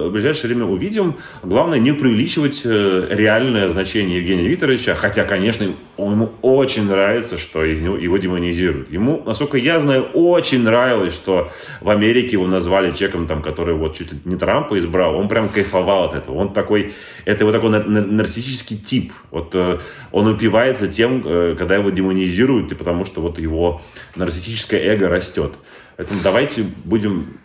в 0.09 0.11
ближайшее 0.11 0.49
время 0.49 0.67
увидим. 0.67 1.17
Главное 1.43 1.79
не 1.79 1.93
преувеличивать 1.93 2.61
э, 2.65 3.07
реальное 3.11 3.71
значение 3.71 4.19
Евгения 4.19 4.47
Викторовича, 4.47 4.95
хотя, 4.95 5.25
конечно, 5.25 5.65
ему 5.97 6.33
очень 6.43 6.87
нравится, 6.87 7.39
что 7.39 7.65
его 7.65 8.19
демонизируют. 8.19 8.93
Ему, 8.93 9.23
насколько 9.25 9.57
я 9.57 9.81
знаю, 9.81 10.05
очень 10.13 10.65
нравилось, 10.65 11.15
что 11.15 11.51
в 11.81 11.89
Америке 11.89 12.33
его 12.33 12.47
назвали 12.47 12.93
человеком, 12.93 13.27
там, 13.27 13.41
который 13.41 13.75
вот 13.75 13.97
чуть 13.97 14.13
ли 14.13 14.19
не 14.27 14.37
Трампа 14.37 14.79
избрал. 14.79 15.17
Он 15.17 15.27
прям 15.27 15.49
кайфовал 15.49 16.11
от 16.11 16.15
этого. 16.15 16.37
Он 16.37 16.53
такой, 16.53 16.93
это 17.25 17.45
его 17.45 17.53
такой 17.53 17.71
нарциссический 17.71 18.77
тип. 18.77 19.13
Вот 19.31 19.55
э, 19.55 19.79
он 20.13 20.29
упивается 20.29 20.89
тем, 20.89 21.23
когда 21.57 21.77
его 21.77 21.89
демонизируют, 21.89 22.77
потому 22.77 23.07
что 23.07 23.23
вот 23.23 23.39
его 23.39 23.81
нарциссическое 24.15 24.81
эго 24.81 25.09
растет. 25.09 25.53
Поэтому 25.97 26.21
давайте 26.23 26.63
будем 26.85 27.39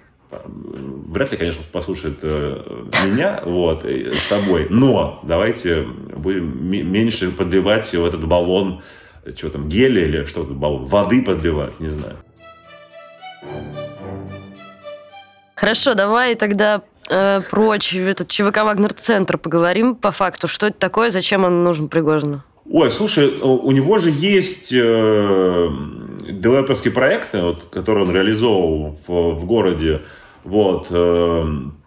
вряд 0.45 1.31
ли, 1.31 1.37
конечно, 1.37 1.63
послушает 1.71 2.19
э, 2.23 2.85
меня, 3.05 3.41
вот, 3.45 3.83
с 3.85 4.27
тобой, 4.27 4.67
но 4.69 5.19
давайте 5.23 5.83
будем 5.83 6.65
меньше 6.65 7.31
подливать 7.31 7.91
в 7.91 8.05
этот 8.05 8.25
баллон, 8.25 8.81
что 9.35 9.49
там, 9.49 9.67
геля 9.67 10.03
или 10.03 10.25
что-то, 10.25 10.53
баллон, 10.53 10.85
воды 10.85 11.21
подливать, 11.21 11.79
не 11.79 11.89
знаю. 11.89 12.17
Хорошо, 15.55 15.93
давай 15.93 16.35
тогда 16.35 16.81
э, 17.09 17.41
про 17.49 17.75
этот 17.75 18.27
ЧВК 18.29 18.63
«Вагнер-центр» 18.63 19.37
поговорим 19.37 19.95
по 19.95 20.11
факту. 20.11 20.47
Что 20.47 20.67
это 20.67 20.79
такое, 20.79 21.11
зачем 21.11 21.43
он 21.43 21.63
нужен 21.63 21.87
Пригожину? 21.87 22.41
Ой, 22.67 22.89
слушай, 22.89 23.27
у 23.41 23.71
него 23.71 23.97
же 23.97 24.09
есть 24.11 24.71
э, 24.71 25.69
девелоперские 26.31 26.93
проекты, 26.93 27.41
вот, 27.41 27.65
которые 27.65 28.05
он 28.05 28.13
реализовывал 28.13 28.97
в, 29.05 29.31
в 29.35 29.45
городе 29.45 30.01
вот. 30.43 30.87
Эм, 30.89 31.77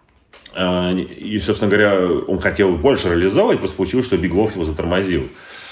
э, 0.55 0.93
и, 0.97 1.39
собственно 1.39 1.69
говоря, 1.69 2.07
он 2.27 2.39
хотел 2.39 2.75
больше 2.77 3.09
реализовывать, 3.09 3.59
просто 3.59 3.77
получилось, 3.77 4.07
что 4.07 4.17
Биглов 4.17 4.55
его 4.55 4.65
затормозил. 4.65 5.29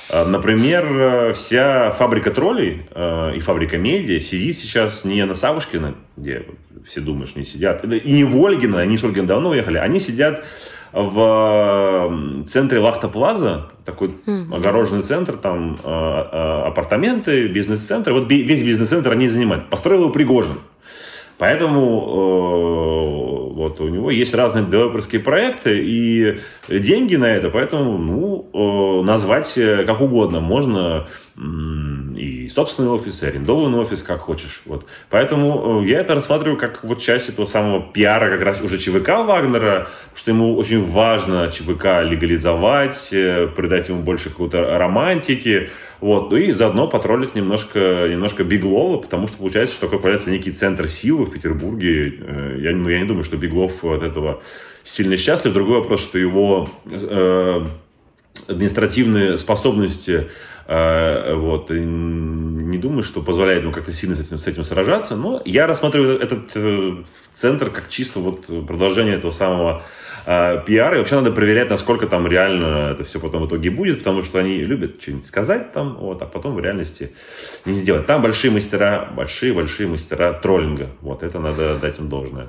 Э, 0.09 0.25
например, 0.25 1.33
вся 1.33 1.91
фабрика 1.91 2.31
троллей 2.31 2.85
э, 2.91 3.35
и 3.35 3.39
фабрика 3.39 3.77
медиа 3.77 4.19
сидит 4.19 4.57
сейчас 4.57 5.05
не 5.05 5.25
на 5.25 5.35
Савушкина, 5.35 5.95
где 6.17 6.45
все 6.85 6.99
думают, 6.99 7.29
что 7.29 7.39
не 7.39 7.45
сидят, 7.45 7.85
и 7.85 8.11
не 8.11 8.25
в 8.25 8.35
Ольгино, 8.43 8.79
они 8.79 8.97
с 8.97 9.03
Ольгино 9.03 9.27
давно 9.27 9.51
уехали, 9.51 9.77
они 9.77 10.01
сидят 10.01 10.43
в 10.91 12.45
центре 12.49 12.79
Лахта 12.79 13.07
Плаза, 13.07 13.71
такой 13.85 14.11
огороженный 14.27 15.01
центр, 15.01 15.37
там 15.37 15.79
апартаменты, 15.83 17.47
бизнес-центр. 17.47 18.13
Вот 18.13 18.29
весь 18.29 18.61
бизнес-центр 18.61 19.11
они 19.11 19.27
занимают. 19.27 19.71
Построил 19.71 20.01
его 20.01 20.11
Пригожин. 20.11 20.59
Поэтому 21.43 21.81
э, 21.81 23.55
вот 23.55 23.81
у 23.81 23.89
него 23.89 24.09
есть 24.11 24.33
разные 24.33 24.63
девелоперские 24.63 25.19
проекты 25.19 25.77
и 25.77 26.39
деньги 26.69 27.17
на 27.17 27.25
это, 27.25 27.49
поэтому 27.49 27.97
ну, 27.97 28.49
э, 28.53 29.05
назвать 29.05 29.57
э, 29.57 29.83
как 29.83 29.99
угодно. 29.99 30.39
Можно 30.39 31.09
собственный 32.49 32.89
офис, 32.89 33.23
и 33.23 33.27
арендованный 33.27 33.79
офис, 33.79 34.01
как 34.01 34.21
хочешь. 34.21 34.61
Вот. 34.65 34.85
Поэтому 35.09 35.83
я 35.83 35.99
это 35.99 36.15
рассматриваю 36.15 36.57
как 36.57 36.83
вот 36.83 37.01
часть 37.01 37.29
этого 37.29 37.45
самого 37.45 37.81
пиара 37.81 38.29
как 38.29 38.45
раз 38.45 38.61
уже 38.61 38.77
ЧВК 38.77 39.09
Вагнера, 39.25 39.89
что 40.15 40.31
ему 40.31 40.55
очень 40.57 40.85
важно 40.85 41.51
ЧВК 41.51 42.03
легализовать, 42.03 43.09
придать 43.09 43.89
ему 43.89 44.01
больше 44.01 44.29
какой-то 44.29 44.77
романтики, 44.77 45.69
вот, 46.03 46.31
ну 46.31 46.35
и 46.35 46.51
заодно 46.51 46.89
потроллить 46.89 47.33
немножко, 47.33 48.09
немножко 48.11 48.43
Биглова, 48.43 48.97
потому 48.97 49.29
что 49.29 49.37
получается, 49.37 49.75
что 49.75 49.85
такой 49.85 49.99
появляется 49.99 50.31
некий 50.31 50.51
центр 50.51 50.89
силы 50.89 51.23
в 51.23 51.31
Петербурге. 51.31 52.15
Э, 52.19 52.57
я, 52.59 52.75
ну, 52.75 52.89
я 52.89 52.99
не 52.99 53.05
думаю, 53.05 53.23
что 53.23 53.37
Биглов 53.37 53.85
от 53.85 54.03
этого 54.03 54.43
сильно 54.83 55.15
счастлив. 55.15 55.53
Другой 55.53 55.79
вопрос, 55.79 56.01
что 56.01 56.19
его 56.19 56.69
э, 56.91 57.65
административные 58.49 59.37
способности 59.37 60.27
э, 60.67 61.33
вот, 61.35 61.69
не 61.69 62.77
думаю, 62.77 63.03
что 63.03 63.21
позволяет 63.21 63.63
ему 63.63 63.73
как-то 63.73 63.91
сильно 63.91 64.15
с 64.15 64.19
этим, 64.19 64.39
с 64.39 64.47
этим 64.47 64.63
сражаться, 64.63 65.15
но 65.15 65.41
я 65.45 65.67
рассматриваю 65.67 66.19
этот 66.19 66.51
э, 66.55 67.03
центр 67.33 67.69
как 67.69 67.89
чисто 67.89 68.19
вот 68.19 68.45
продолжение 68.67 69.15
этого 69.15 69.31
самого 69.31 69.83
э, 70.25 70.61
пиара. 70.65 70.95
И 70.95 70.99
вообще 70.99 71.15
надо 71.15 71.31
проверять, 71.31 71.69
насколько 71.69 72.07
там 72.07 72.27
реально 72.27 72.91
это 72.91 73.03
все 73.03 73.19
потом 73.19 73.43
в 73.43 73.47
итоге 73.47 73.69
будет, 73.69 73.99
потому 73.99 74.23
что 74.23 74.39
они 74.39 74.57
любят 74.57 75.01
что-нибудь 75.01 75.25
сказать 75.25 75.73
там, 75.73 75.95
вот, 75.95 76.21
а 76.21 76.25
потом 76.25 76.55
в 76.55 76.59
реальности 76.59 77.11
не 77.65 77.73
сделать. 77.73 78.05
Там 78.05 78.21
большие 78.21 78.51
мастера, 78.51 79.09
большие-большие 79.15 79.87
мастера 79.87 80.33
троллинга. 80.33 80.89
Вот, 81.01 81.23
это 81.23 81.39
надо 81.39 81.77
дать 81.77 81.99
им 81.99 82.09
должное. 82.09 82.47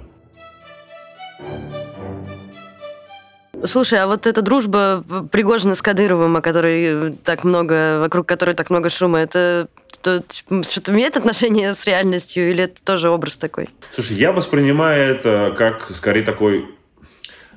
Слушай, 3.64 4.00
а 4.00 4.06
вот 4.06 4.26
эта 4.26 4.42
дружба 4.42 5.04
Пригожина 5.30 5.74
с 5.74 5.82
Кадыровым, 5.82 6.36
о 6.36 6.40
которой 6.40 7.12
так 7.24 7.44
много, 7.44 8.00
вокруг 8.00 8.26
которой 8.26 8.54
так 8.54 8.70
много 8.70 8.90
шума, 8.90 9.20
это 9.20 9.68
что-то 10.00 10.92
имеет 10.92 11.16
отношение 11.16 11.74
с 11.74 11.86
реальностью 11.86 12.50
или 12.50 12.64
это 12.64 12.82
тоже 12.82 13.08
образ 13.08 13.38
такой? 13.38 13.70
Слушай, 13.92 14.16
я 14.16 14.32
воспринимаю 14.32 15.14
это 15.14 15.54
как 15.56 15.88
скорее 15.90 16.22
такой 16.22 16.68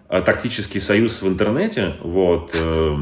Э, 0.09 0.21
тактический 0.21 0.79
союз 0.79 1.21
в 1.21 1.27
интернете. 1.27 1.95
Вот. 2.01 2.55
Э, 2.55 2.95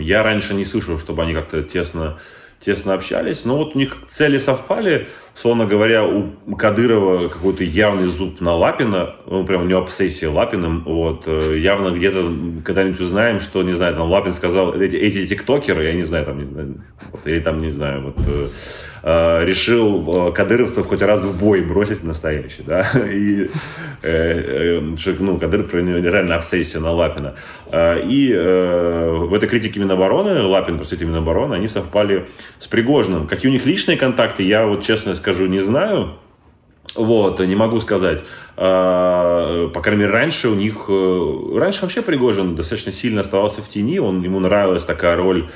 я 0.00 0.22
раньше 0.22 0.54
не 0.54 0.64
слышал, 0.64 0.98
чтобы 0.98 1.22
они 1.24 1.34
как-то 1.34 1.62
тесно, 1.64 2.18
тесно 2.60 2.94
общались, 2.94 3.44
но 3.44 3.56
вот 3.56 3.74
у 3.74 3.78
них 3.78 3.96
цели 4.10 4.38
совпали. 4.38 5.08
Словно 5.40 5.66
говоря, 5.66 6.04
у 6.04 6.56
Кадырова 6.56 7.28
какой-то 7.28 7.62
явный 7.62 8.06
зуб 8.06 8.40
на 8.40 8.56
Лапина, 8.56 9.14
ну, 9.24 9.44
прям 9.44 9.62
у 9.62 9.64
него 9.66 9.82
обсессия 9.82 10.28
Лапиным, 10.28 10.82
вот, 10.84 11.28
э, 11.28 11.56
явно 11.58 11.90
где-то 11.96 12.28
когда-нибудь 12.64 12.98
узнаем, 12.98 13.38
что, 13.38 13.62
не 13.62 13.72
знаю, 13.72 13.94
там 13.94 14.10
Лапин 14.10 14.32
сказал, 14.32 14.74
эти, 14.74 14.96
эти 14.96 15.28
тиктокеры, 15.28 15.84
я 15.84 15.92
не 15.92 16.02
знаю, 16.02 16.24
там, 16.24 16.82
вот, 17.12 17.20
или 17.24 17.38
там, 17.38 17.62
не 17.62 17.70
знаю, 17.70 18.02
вот, 18.02 18.16
э, 19.04 19.44
решил 19.44 20.28
э, 20.28 20.32
кадыровцев 20.32 20.86
хоть 20.86 21.02
раз 21.02 21.20
в 21.20 21.38
бой 21.38 21.60
бросить 21.60 22.02
настоящий, 22.02 22.62
да, 22.66 22.90
и 23.10 23.48
э, 24.02 24.80
э, 24.80 24.80
ну, 25.20 25.38
Кадыров 25.38 25.72
реально 25.72 26.36
обсессия 26.36 26.80
на 26.80 26.92
Лапина. 26.92 27.34
Э, 27.70 28.00
и 28.02 28.32
э, 28.32 29.10
в 29.10 29.32
этой 29.34 29.48
критике 29.48 29.80
Минобороны, 29.80 30.42
Лапин, 30.42 30.78
представитель 30.78 31.08
Минобороны, 31.08 31.54
они 31.54 31.68
совпали 31.68 32.28
с 32.58 32.66
Пригожиным. 32.66 33.26
Какие 33.26 33.50
у 33.50 33.52
них 33.52 33.66
личные 33.66 33.96
контакты, 33.96 34.42
я 34.42 34.66
вот 34.66 34.82
честно 34.84 35.14
скажу, 35.14 35.27
не 35.48 35.60
знаю, 35.60 36.14
Вот, 36.94 37.40
не 37.40 37.54
могу 37.54 37.80
сказать. 37.80 38.22
А, 38.56 39.68
по 39.68 39.80
крайней 39.82 40.02
мере, 40.02 40.12
раньше 40.12 40.48
у 40.48 40.54
них... 40.54 40.86
Э, 40.88 41.58
раньше 41.58 41.82
вообще 41.82 42.00
Пригожин 42.02 42.56
достаточно 42.56 42.92
сильно 42.92 43.20
оставался 43.20 43.62
в 43.62 43.68
тени. 43.68 43.98
Он, 43.98 44.22
ему 44.22 44.40
нравилась 44.40 44.84
такая 44.84 45.16
роль 45.16 45.48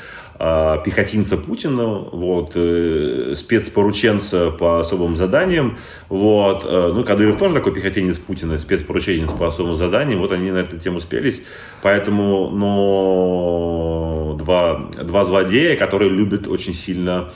а, 0.44 0.78
пехотинца 0.78 1.36
Путина, 1.36 1.86
вот, 1.86 2.52
э, 2.56 3.34
спецпорученца 3.36 4.50
по 4.50 4.80
особым 4.80 5.14
заданиям, 5.14 5.78
вот, 6.08 6.64
э, 6.64 6.92
ну, 6.92 7.04
Кадыров 7.04 7.38
тоже 7.38 7.54
такой 7.54 7.72
пехотинец 7.72 8.18
Путина, 8.18 8.58
спецпорученец 8.58 9.30
по 9.30 9.46
особым 9.46 9.76
заданиям, 9.76 10.18
вот 10.18 10.32
они 10.32 10.50
на 10.50 10.58
эту 10.58 10.78
тему 10.78 10.98
спелись, 10.98 11.44
поэтому, 11.80 12.50
но 12.50 14.36
два, 14.36 14.90
два 15.00 15.24
злодея, 15.24 15.76
которые 15.76 16.10
любят 16.10 16.48
очень 16.48 16.74
сильно 16.74 17.32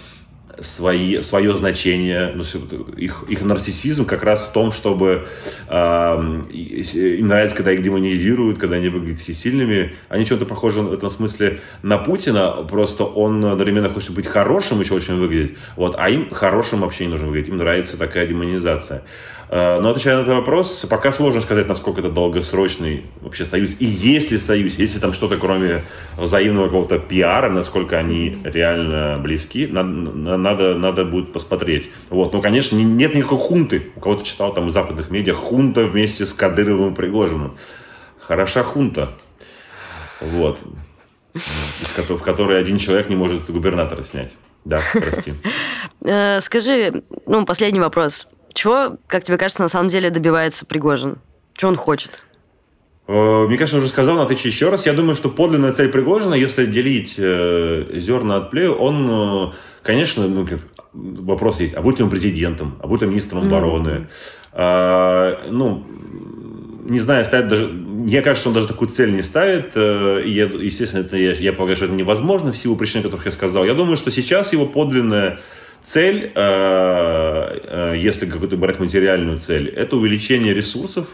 свои, 0.61 1.21
свое 1.23 1.55
значение, 1.55 2.33
ну, 2.35 2.43
их, 2.97 3.25
их 3.29 3.43
нарциссизм 3.43 4.05
как 4.07 4.23
раз 4.23 4.45
в 4.45 4.53
том, 4.53 4.73
чтобы 4.73 5.27
э, 5.69 6.43
им 6.51 7.29
нравится, 7.29 7.57
когда 7.57 7.73
их 7.73 7.83
демонизируют, 7.83 8.59
когда 8.59 8.77
они 8.77 8.89
выглядят 8.89 9.21
всесильными. 9.21 9.95
Они 10.09 10.25
чем-то 10.27 10.47
похожи 10.47 10.81
в 10.81 10.93
этом 10.93 11.11
смысле 11.11 11.61
на 11.83 11.99
Путина, 11.99 12.67
просто 12.69 13.05
он 13.05 13.45
одновременно 13.45 13.91
хочет 13.91 14.11
быть 14.11 14.27
хорошим, 14.27 14.81
еще 14.81 14.95
очень 14.95 15.17
выглядеть, 15.17 15.57
вот, 15.77 15.95
а 15.99 16.09
им 16.11 16.31
хорошим 16.31 16.81
вообще 16.81 17.07
не 17.07 17.13
нужно 17.13 17.27
выглядеть, 17.29 17.51
им 17.51 17.59
нравится 17.59 17.97
такая 17.97 18.27
демонизация. 18.27 19.03
Э, 19.49 19.79
но 19.81 19.91
отвечая 19.91 20.17
на 20.17 20.23
этот 20.23 20.35
вопрос, 20.35 20.87
пока 20.91 21.13
сложно 21.13 21.41
сказать, 21.41 21.69
насколько 21.69 22.01
это 22.01 22.11
долгосрочный 22.11 23.05
вообще 23.21 23.45
союз. 23.45 23.77
И 23.79 23.85
есть 23.85 24.31
ли 24.31 24.39
союз, 24.39 24.75
есть 24.75 24.95
ли 24.95 25.01
там 25.01 25.13
что-то 25.13 25.37
кроме 25.37 25.83
взаимного 26.17 26.67
какого-то 26.67 26.99
пиара, 26.99 27.49
насколько 27.49 27.99
они 27.99 28.39
реально 28.45 29.19
близки, 29.21 29.67
надо, 29.67 30.37
надо, 30.37 30.75
надо 30.75 31.05
будет 31.05 31.33
посмотреть. 31.33 31.91
Вот. 32.11 32.33
Но, 32.33 32.41
конечно, 32.41 32.77
нет 32.77 33.15
никакой 33.15 33.39
хунты. 33.39 33.93
У 33.95 34.01
кого-то 34.01 34.25
читал 34.25 34.53
там 34.53 34.67
в 34.67 34.71
западных 34.71 35.11
медиа 35.11 35.35
хунта 35.35 35.83
вместе 35.85 36.27
с 36.27 36.33
Кадыровым 36.33 36.93
и 36.93 36.97
Пригожиным. 36.97 37.57
Хороша 38.19 38.65
хунта. 38.65 39.11
Вот. 40.21 40.59
В 41.35 42.23
которой 42.23 42.59
один 42.59 42.79
человек 42.79 43.09
не 43.09 43.17
может 43.17 43.49
губернатора 43.49 44.03
снять. 44.03 44.35
Да, 44.65 44.81
прости. 44.93 45.35
Э, 46.09 46.41
скажи, 46.41 47.03
ну, 47.27 47.45
последний 47.45 47.81
вопрос. 47.81 48.29
Чего, 48.57 48.97
как 49.07 49.23
тебе 49.23 49.37
кажется, 49.37 49.63
на 49.63 49.69
самом 49.69 49.91
деле 49.91 50.09
добивается 50.09 50.65
Пригожин? 50.65 51.19
Чего 51.59 51.73
он 51.73 51.77
хочет? 51.77 52.25
Э, 53.07 53.47
мне 53.47 53.59
кажется, 53.59 53.77
уже 53.77 53.89
сказал, 53.89 54.17
но 54.17 54.23
отвечу 54.23 54.49
еще 54.49 54.71
раз. 54.71 54.87
Я 54.87 54.95
думаю, 54.95 55.15
что 55.15 55.29
подлинная 55.29 55.75
цель 55.75 55.91
Пригожина, 55.91 56.33
если 56.33 56.65
делить 56.65 57.17
э, 57.19 57.85
зерна 57.93 58.39
от 58.39 58.51
плею, 58.51 58.75
он, 58.75 59.11
э, 59.11 59.53
конечно, 59.83 60.27
ну, 60.27 60.49
вопрос 60.95 61.61
есть, 61.61 61.75
а 61.75 61.83
будет 61.83 61.99
ли 61.99 62.05
он 62.05 62.11
президентом, 62.11 62.79
а 62.83 62.87
будет 62.87 63.03
ли 63.03 63.09
министром 63.09 63.43
mm-hmm. 63.43 63.47
обороны. 63.47 64.09
А, 64.53 65.47
ну, 65.51 65.87
не 66.87 66.99
знаю, 66.99 67.27
ставит 67.27 67.49
даже... 67.49 67.67
Мне 67.67 68.23
кажется, 68.23 68.49
он 68.49 68.55
даже 68.55 68.69
такую 68.69 68.89
цель 68.89 69.15
не 69.15 69.23
ставит. 69.23 69.77
И, 69.77 70.31
я, 70.31 70.47
естественно, 70.47 71.03
это, 71.03 71.19
я, 71.19 71.33
я 71.33 71.53
полагаю, 71.53 71.77
что 71.77 71.85
это 71.85 71.95
невозможно 71.95 72.53
в 72.53 72.57
силу 72.57 72.75
причин, 72.75 73.03
которых 73.03 73.27
я 73.27 73.33
сказал. 73.33 73.67
Я 73.67 73.75
думаю, 73.75 73.99
что 73.99 74.11
сейчас 74.11 74.55
его 74.55 74.65
подлинная 74.65 75.41
Цель, 75.87 76.33
э, 76.35 77.59
э, 77.63 77.95
если 77.97 78.27
какую-то 78.27 78.57
брать 78.57 78.81
материальную 78.81 79.39
цель, 79.39 79.69
это 79.69 79.95
увеличение 79.95 80.53
ресурсов 80.53 81.07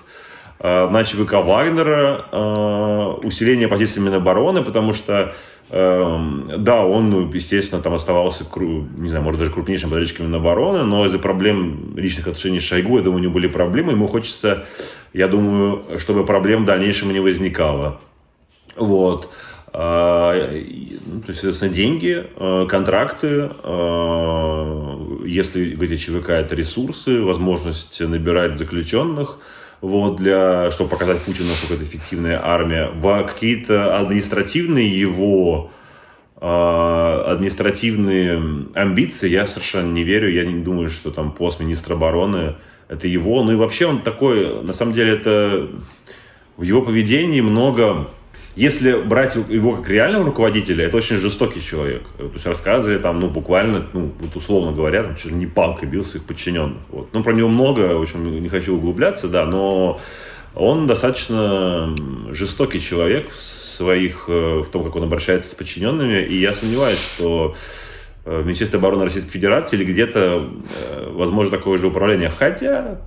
э, 0.60 0.88
на 0.88 1.04
ЧВК 1.04 1.34
Вагнера, 1.44 3.18
усиление 3.22 3.68
позиций 3.68 4.00
Минобороны, 4.00 4.62
потому 4.62 4.94
что 4.94 5.34
да, 5.68 6.84
он, 6.84 7.30
естественно, 7.30 7.80
там 7.80 7.94
оставался, 7.94 8.44
не 8.98 9.08
знаю, 9.08 9.24
может, 9.24 9.40
даже 9.40 9.52
крупнейшим 9.52 9.88
подрядчиком 9.88 10.26
Минобороны, 10.26 10.84
но 10.84 11.06
из-за 11.06 11.18
проблем 11.18 11.94
личных 11.96 12.26
отношений 12.26 12.60
с 12.60 12.64
Шойгу, 12.64 12.98
я 12.98 13.02
думаю, 13.02 13.20
у 13.20 13.22
него 13.22 13.32
были 13.32 13.46
проблемы. 13.46 13.92
Ему 13.92 14.06
хочется, 14.06 14.66
я 15.14 15.28
думаю, 15.28 15.98
чтобы 15.98 16.26
проблем 16.26 16.64
в 16.64 16.66
дальнейшем 16.66 17.10
не 17.12 17.20
возникало. 17.20 18.00
Вот. 18.76 19.30
А, 19.74 20.34
ну, 21.06 21.22
то 21.22 21.28
есть, 21.28 21.40
соответственно, 21.40 21.72
деньги, 21.72 22.26
а, 22.36 22.66
контракты, 22.66 23.48
а, 23.62 25.22
если 25.24 25.74
говорить 25.74 25.92
о 25.92 25.96
ЧВК, 25.96 26.28
это 26.30 26.54
ресурсы, 26.54 27.22
возможность 27.22 27.98
набирать 28.00 28.58
заключенных, 28.58 29.38
вот, 29.80 30.16
для, 30.16 30.70
чтобы 30.70 30.90
показать 30.90 31.22
Путину, 31.22 31.48
насколько 31.48 31.72
это 31.74 31.84
эффективная 31.84 32.38
армия, 32.44 32.90
какие-то 33.24 33.98
административные 33.98 35.00
его 35.00 35.70
административные 36.44 38.66
амбиции 38.74 39.28
я 39.28 39.46
совершенно 39.46 39.92
не 39.92 40.02
верю. 40.02 40.28
Я 40.28 40.44
не 40.44 40.60
думаю, 40.60 40.88
что 40.88 41.12
там 41.12 41.30
пост 41.30 41.60
министра 41.60 41.94
обороны 41.94 42.56
это 42.88 43.06
его. 43.06 43.44
Ну 43.44 43.52
и 43.52 43.54
вообще 43.54 43.86
он 43.86 44.00
такой, 44.00 44.60
на 44.64 44.72
самом 44.72 44.92
деле, 44.92 45.12
это 45.12 45.68
в 46.56 46.62
его 46.62 46.82
поведении 46.82 47.40
много 47.40 48.08
если 48.54 49.00
брать 49.00 49.36
его 49.48 49.76
как 49.76 49.88
реального 49.88 50.26
руководителя, 50.26 50.86
это 50.86 50.98
очень 50.98 51.16
жестокий 51.16 51.62
человек. 51.62 52.02
То 52.18 52.30
есть 52.34 52.44
рассказывали 52.44 52.98
там, 52.98 53.20
ну, 53.20 53.30
буквально, 53.30 53.86
ну, 53.92 54.12
вот 54.20 54.36
условно 54.36 54.72
говоря, 54.72 55.02
там, 55.02 55.16
чуть 55.16 55.32
ли 55.32 55.36
не 55.36 55.46
палкой 55.46 55.88
бил 55.88 56.04
своих 56.04 56.24
подчиненных. 56.24 56.78
Вот. 56.90 57.08
Ну, 57.12 57.22
про 57.22 57.32
него 57.32 57.48
много, 57.48 57.96
в 57.96 58.02
общем, 58.02 58.42
не 58.42 58.48
хочу 58.48 58.76
углубляться, 58.76 59.28
да, 59.28 59.46
но 59.46 60.00
он 60.54 60.86
достаточно 60.86 61.96
жестокий 62.30 62.80
человек 62.80 63.30
в 63.30 63.38
своих, 63.38 64.26
э, 64.28 64.62
в 64.66 64.68
том, 64.68 64.84
как 64.84 64.96
он 64.96 65.04
обращается 65.04 65.50
с 65.50 65.54
подчиненными, 65.54 66.22
и 66.22 66.38
я 66.38 66.52
сомневаюсь, 66.52 66.98
что 66.98 67.54
э, 68.26 68.40
в 68.42 68.44
Министерстве 68.44 68.78
обороны 68.78 69.04
Российской 69.04 69.30
Федерации 69.30 69.76
или 69.76 69.84
где-то 69.84 70.44
э, 70.78 71.10
возможно 71.12 71.56
такое 71.56 71.78
же 71.78 71.86
управление. 71.86 72.28
Хотя 72.28 73.00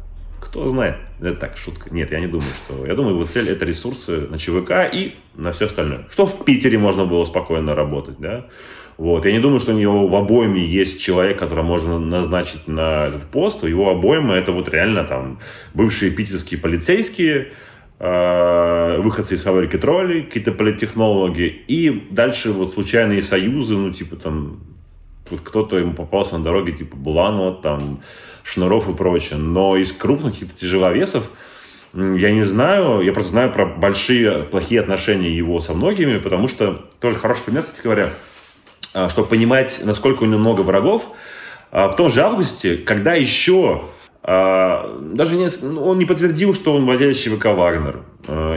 кто 0.46 0.70
знает. 0.70 0.98
Это 1.20 1.36
так, 1.36 1.58
шутка. 1.58 1.94
Нет, 1.94 2.12
я 2.12 2.20
не 2.20 2.28
думаю, 2.28 2.50
что... 2.66 2.86
Я 2.86 2.94
думаю, 2.96 3.16
его 3.16 3.26
цель 3.26 3.50
это 3.50 3.66
ресурсы 3.66 4.28
на 4.30 4.38
ЧВК 4.38 4.94
и 4.94 5.16
на 5.34 5.52
все 5.52 5.66
остальное. 5.66 6.06
Что 6.12 6.26
в 6.26 6.46
Питере 6.46 6.78
можно 6.78 7.06
было 7.06 7.26
спокойно 7.26 7.74
работать, 7.74 8.18
да? 8.20 8.46
Вот. 8.98 9.26
Я 9.26 9.32
не 9.32 9.40
думаю, 9.40 9.60
что 9.60 9.74
у 9.74 9.78
него 9.78 10.08
в 10.08 10.16
обойме 10.16 10.64
есть 10.64 11.02
человек, 11.02 11.40
которого 11.40 11.64
можно 11.64 12.00
назначить 12.00 12.68
на 12.68 13.08
этот 13.08 13.24
пост. 13.24 13.64
У 13.64 13.68
его 13.68 13.90
обойма 13.90 14.36
это 14.36 14.52
вот 14.52 14.70
реально 14.70 15.04
там 15.04 15.40
бывшие 15.74 16.12
питерские 16.12 16.60
полицейские, 16.60 17.52
э, 18.00 18.98
выходцы 19.00 19.36
из 19.36 19.44
фабрики 19.44 19.78
троллей, 19.78 20.24
какие-то 20.24 20.52
политтехнологи, 20.52 21.64
и 21.68 22.08
дальше 22.12 22.52
вот 22.52 22.74
случайные 22.74 23.22
союзы, 23.22 23.76
ну, 23.76 23.92
типа 23.92 24.16
там, 24.16 24.60
кто-то 25.44 25.78
ему 25.78 25.94
попался 25.94 26.38
на 26.38 26.44
дороге, 26.44 26.74
типа 26.74 26.96
Буланова, 26.96 27.56
там, 27.62 28.02
Шнуров 28.44 28.90
и 28.90 28.94
прочее. 28.94 29.40
Но 29.40 29.76
из 29.76 29.92
крупных 29.92 30.34
каких-то 30.34 30.60
тяжеловесов 30.60 31.30
я 31.94 32.32
не 32.32 32.44
знаю, 32.44 33.02
я 33.02 33.14
просто 33.14 33.32
знаю 33.32 33.52
про 33.52 33.66
большие 33.66 34.44
плохие 34.44 34.82
отношения 34.82 35.30
его 35.30 35.60
со 35.62 35.74
многими, 35.74 36.18
потому 36.18 36.48
что 36.48 36.86
тоже 37.00 37.18
хороший 37.18 37.44
пример, 37.44 37.64
кстати 37.64 37.82
говоря, 37.84 38.10
а, 38.94 39.10
чтобы 39.10 39.30
понимать, 39.30 39.80
насколько 39.84 40.24
у 40.24 40.26
него 40.26 40.40
много 40.40 40.62
врагов. 40.62 41.08
А, 41.72 41.88
в 41.88 41.96
том 41.96 42.12
же 42.12 42.22
августе, 42.22 42.76
когда 42.76 43.14
еще 43.14 43.86
даже 44.28 45.36
не, 45.36 45.48
он 45.78 46.00
не 46.00 46.06
подтвердил, 46.06 46.56
что 46.56 46.74
он 46.74 46.86
владелец 46.86 47.18
ЧВК 47.18 47.46
«Вагнер». 47.46 48.00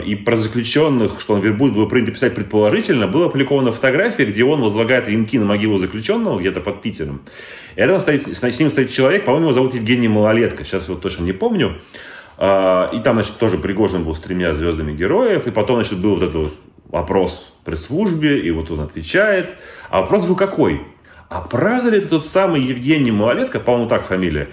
И 0.06 0.14
про 0.14 0.34
заключенных, 0.34 1.20
что 1.20 1.34
он 1.34 1.40
вербует, 1.40 1.74
было 1.74 1.84
принято 1.84 2.12
писать 2.12 2.34
предположительно, 2.34 3.06
была 3.06 3.26
опубликована 3.26 3.70
фотография, 3.72 4.24
где 4.24 4.44
он 4.44 4.62
возлагает 4.62 5.08
венки 5.08 5.38
на 5.38 5.44
могилу 5.44 5.78
заключенного 5.78 6.40
где-то 6.40 6.60
под 6.60 6.80
Питером. 6.80 7.20
И 7.76 7.80
рядом 7.80 8.00
стоит, 8.00 8.26
с 8.26 8.58
ним 8.58 8.70
стоит 8.70 8.90
человек, 8.90 9.26
по-моему, 9.26 9.48
его 9.48 9.52
зовут 9.52 9.74
Евгений 9.74 10.08
Малолетко, 10.08 10.64
сейчас 10.64 10.88
его 10.88 10.96
точно 10.96 11.24
не 11.24 11.32
помню. 11.32 11.76
А, 12.38 12.90
и 12.94 13.00
там, 13.00 13.16
значит, 13.16 13.36
тоже 13.36 13.58
Пригожин 13.58 14.04
был 14.04 14.14
с 14.14 14.20
тремя 14.20 14.54
звездами 14.54 14.92
героев, 14.92 15.46
и 15.46 15.50
потом, 15.50 15.76
значит, 15.76 15.98
был 15.98 16.14
вот 16.14 16.22
этот 16.22 16.54
вопрос 16.86 17.52
при 17.64 17.74
службе, 17.74 18.40
и 18.40 18.50
вот 18.50 18.70
он 18.70 18.80
отвечает. 18.80 19.50
А 19.90 20.00
вопрос 20.00 20.24
был 20.24 20.34
какой? 20.34 20.80
А 21.28 21.42
правда 21.42 21.90
ли 21.90 21.98
это 21.98 22.08
тот 22.08 22.26
самый 22.26 22.62
Евгений 22.62 23.10
Малолетко, 23.10 23.60
по-моему, 23.60 23.90
так 23.90 24.06
фамилия, 24.06 24.48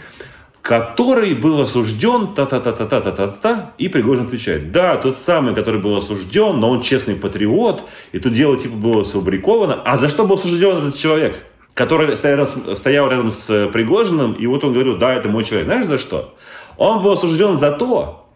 который 0.66 1.36
был 1.36 1.62
осужден, 1.62 2.34
та-та-та-та-та-та-та-та, 2.34 3.74
и 3.78 3.88
Пригожин 3.88 4.26
отвечает, 4.26 4.72
да, 4.72 4.96
тот 4.96 5.20
самый, 5.20 5.54
который 5.54 5.80
был 5.80 5.96
осужден, 5.96 6.60
но 6.60 6.72
он 6.72 6.82
честный 6.82 7.14
патриот, 7.14 7.84
и 8.14 8.18
тут 8.18 8.34
дело 8.34 8.58
типа 8.58 8.76
было 8.76 9.04
сфабриковано. 9.04 9.84
А 9.86 9.96
за 9.96 10.10
что 10.10 10.26
был 10.26 10.36
осужден 10.36 10.78
этот 10.78 10.98
человек? 10.98 11.38
который 11.76 12.16
стоял, 12.16 12.48
стоял 12.48 13.10
рядом 13.10 13.32
с 13.32 13.50
э, 13.50 13.68
Пригожиным, 13.68 14.32
и 14.32 14.48
вот 14.48 14.64
он 14.64 14.72
говорил, 14.72 14.96
да, 14.96 15.14
это 15.14 15.28
мой 15.28 15.44
человек. 15.44 15.66
Знаешь, 15.66 15.86
за 15.88 15.98
что? 15.98 16.34
Он 16.78 17.04
был 17.04 17.12
осужден 17.12 17.58
за 17.58 17.74
то, 17.74 18.30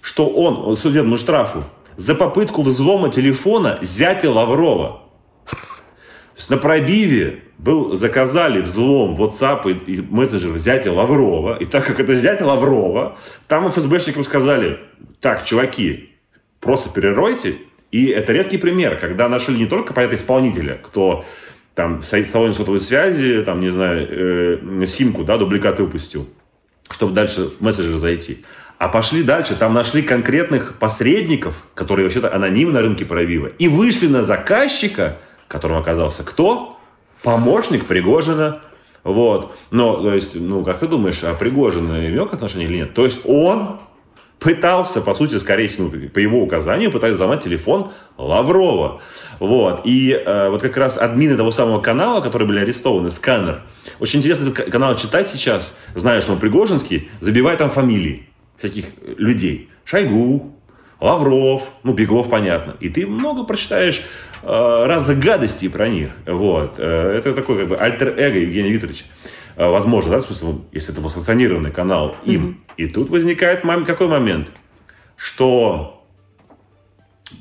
что 0.00 0.28
он, 0.28 0.56
он 0.64 0.76
суден 0.76 1.10
ну, 1.10 1.16
штрафу, 1.16 1.64
за 1.96 2.14
попытку 2.14 2.62
взлома 2.62 3.08
телефона 3.08 3.80
зятя 3.82 4.30
Лаврова. 4.30 5.02
На 6.50 6.56
пробиве 6.58 7.40
был, 7.58 7.96
заказали 7.96 8.60
взлом 8.60 9.20
WhatsApp 9.20 9.70
и, 9.86 9.94
и 9.94 10.00
мессенджер 10.00 10.58
зятя 10.58 10.92
Лаврова. 10.92 11.56
И 11.58 11.64
так 11.64 11.86
как 11.86 11.98
это 11.98 12.14
зятя 12.14 12.44
Лаврова, 12.44 13.16
там 13.48 13.70
ФСБшникам 13.70 14.24
сказали, 14.24 14.78
так, 15.20 15.44
чуваки, 15.44 16.10
просто 16.60 16.90
переройте. 16.90 17.56
И 17.90 18.06
это 18.06 18.32
редкий 18.32 18.58
пример, 18.58 18.98
когда 18.98 19.28
нашли 19.28 19.56
не 19.56 19.66
только, 19.66 19.94
понятно, 19.94 20.16
исполнителя, 20.16 20.78
кто 20.82 21.24
там 21.74 22.02
салон 22.02 22.54
сотовой 22.54 22.80
связи, 22.80 23.42
там, 23.42 23.60
не 23.60 23.70
знаю, 23.70 24.06
э, 24.10 24.86
симку, 24.86 25.24
да, 25.24 25.36
дубликат 25.38 25.78
выпустил. 25.78 26.28
чтобы 26.90 27.12
дальше 27.12 27.48
в 27.48 27.60
мессенджер 27.60 27.98
зайти. 27.98 28.44
А 28.78 28.88
пошли 28.88 29.22
дальше, 29.22 29.56
там 29.56 29.74
нашли 29.74 30.02
конкретных 30.02 30.78
посредников, 30.78 31.54
которые 31.74 32.04
вообще-то 32.04 32.32
анонимно 32.32 32.74
на 32.74 32.82
рынке 32.82 33.04
правива, 33.04 33.48
и 33.58 33.68
вышли 33.68 34.06
на 34.06 34.22
заказчика, 34.22 35.16
которым 35.48 35.78
оказался 35.78 36.22
кто? 36.22 36.78
Помощник 37.22 37.86
Пригожина. 37.86 38.60
Вот. 39.04 39.56
Но, 39.70 39.96
то 40.02 40.14
есть, 40.14 40.34
ну, 40.34 40.64
как 40.64 40.80
ты 40.80 40.86
думаешь, 40.86 41.22
а 41.22 41.34
Пригожин 41.34 41.90
имел 41.90 42.26
к 42.26 42.34
отношению 42.34 42.68
или 42.68 42.76
нет? 42.78 42.94
То 42.94 43.04
есть 43.04 43.20
он 43.24 43.78
пытался, 44.38 45.00
по 45.00 45.14
сути, 45.14 45.36
скорее 45.36 45.68
всего, 45.68 45.90
ну, 45.92 46.08
по 46.08 46.18
его 46.18 46.42
указанию, 46.42 46.90
пытались 46.90 47.14
взломать 47.14 47.42
телефон 47.42 47.92
Лаврова. 48.18 49.00
Вот. 49.38 49.82
И 49.84 50.12
э, 50.12 50.50
вот 50.50 50.62
как 50.62 50.76
раз 50.76 50.98
админы 50.98 51.36
того 51.36 51.50
самого 51.50 51.80
канала, 51.80 52.20
которые 52.20 52.46
были 52.46 52.60
арестованы, 52.60 53.10
сканер, 53.10 53.62
очень 53.98 54.20
интересно 54.20 54.50
этот 54.50 54.70
канал 54.70 54.96
читать 54.96 55.28
сейчас, 55.28 55.76
зная, 55.94 56.20
что 56.20 56.32
он 56.32 56.38
Пригожинский, 56.38 57.08
забивая 57.20 57.56
там 57.56 57.70
фамилии 57.70 58.28
всяких 58.58 58.86
людей. 59.16 59.70
Шойгу, 59.84 60.55
Лавров, 61.00 61.62
ну, 61.82 61.92
Беглов, 61.92 62.30
понятно. 62.30 62.76
И 62.80 62.88
ты 62.88 63.06
много 63.06 63.44
прочитаешь 63.44 64.02
э, 64.42 64.84
разных 64.86 65.18
гадостей 65.18 65.68
про 65.68 65.88
них. 65.88 66.10
Вот. 66.26 66.76
Э, 66.78 67.12
это 67.18 67.34
такой 67.34 67.58
как 67.58 67.68
бы 67.68 67.76
альтер-эго 67.76 68.38
Евгения 68.38 68.70
Викторовича. 68.70 69.04
Э, 69.56 69.68
возможно, 69.68 70.12
да, 70.12 70.20
в 70.20 70.24
смысле, 70.24 70.60
если 70.72 70.92
это 70.92 71.00
был 71.00 71.10
санкционированный 71.10 71.70
канал 71.70 72.16
им. 72.24 72.46
Mm-hmm. 72.46 72.72
И 72.78 72.86
тут 72.88 73.10
возникает 73.10 73.62
какой 73.84 74.08
момент? 74.08 74.50
Что 75.16 76.06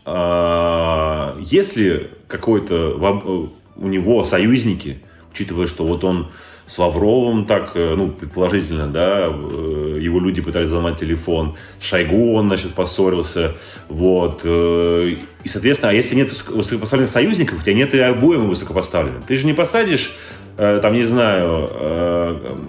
э, 0.06 1.42
если 1.42 2.12
какой-то 2.28 2.76
э, 2.76 3.48
у 3.78 3.88
него 3.88 4.24
союзники, 4.24 5.00
учитывая, 5.32 5.68
что 5.68 5.86
вот 5.86 6.04
он 6.04 6.30
с 6.68 6.80
Лавровым 6.80 7.46
так, 7.46 7.72
э, 7.76 7.94
ну, 7.96 8.10
предположительно, 8.10 8.88
да, 8.88 9.28
э, 9.28 9.98
его 10.00 10.20
люди 10.20 10.42
пытались 10.42 10.68
взломать 10.68 11.00
телефон, 11.00 11.56
Шойгу 11.80 12.34
он, 12.34 12.48
значит, 12.48 12.74
поссорился, 12.74 13.54
вот, 13.88 14.42
э, 14.44 15.16
и, 15.44 15.48
соответственно, 15.48 15.92
а 15.92 15.94
если 15.94 16.16
нет 16.16 16.30
высокопоставленных 16.48 17.12
союзников, 17.12 17.60
у 17.60 17.62
тебя 17.62 17.76
нет 17.76 17.94
и 17.94 18.00
обоим 18.00 18.50
высокопоставленных. 18.50 19.26
Ты 19.26 19.36
же 19.36 19.46
не 19.46 19.54
посадишь 19.54 20.16
там, 20.58 20.94
не 20.94 21.04
знаю, 21.04 21.70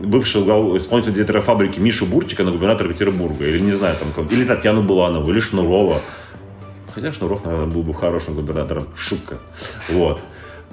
бывшего 0.02 0.76
исполнителя 0.76 1.12
директора 1.12 1.40
фабрики 1.40 1.78
Мишу 1.78 2.04
Бурчика 2.04 2.42
на 2.42 2.50
губернатора 2.50 2.88
Петербурга, 2.88 3.46
или, 3.46 3.60
не 3.60 3.70
знаю, 3.70 3.96
там, 3.96 4.26
или 4.26 4.44
Татьяну 4.44 4.82
Буланову, 4.82 5.30
или 5.30 5.38
Шнурова. 5.38 6.00
Хотя 6.92 7.12
Шнуров, 7.12 7.44
наверное, 7.44 7.68
был 7.68 7.82
бы 7.82 7.94
хорошим 7.94 8.34
губернатором. 8.34 8.88
Шутка. 8.96 9.38
Вот. 9.88 10.20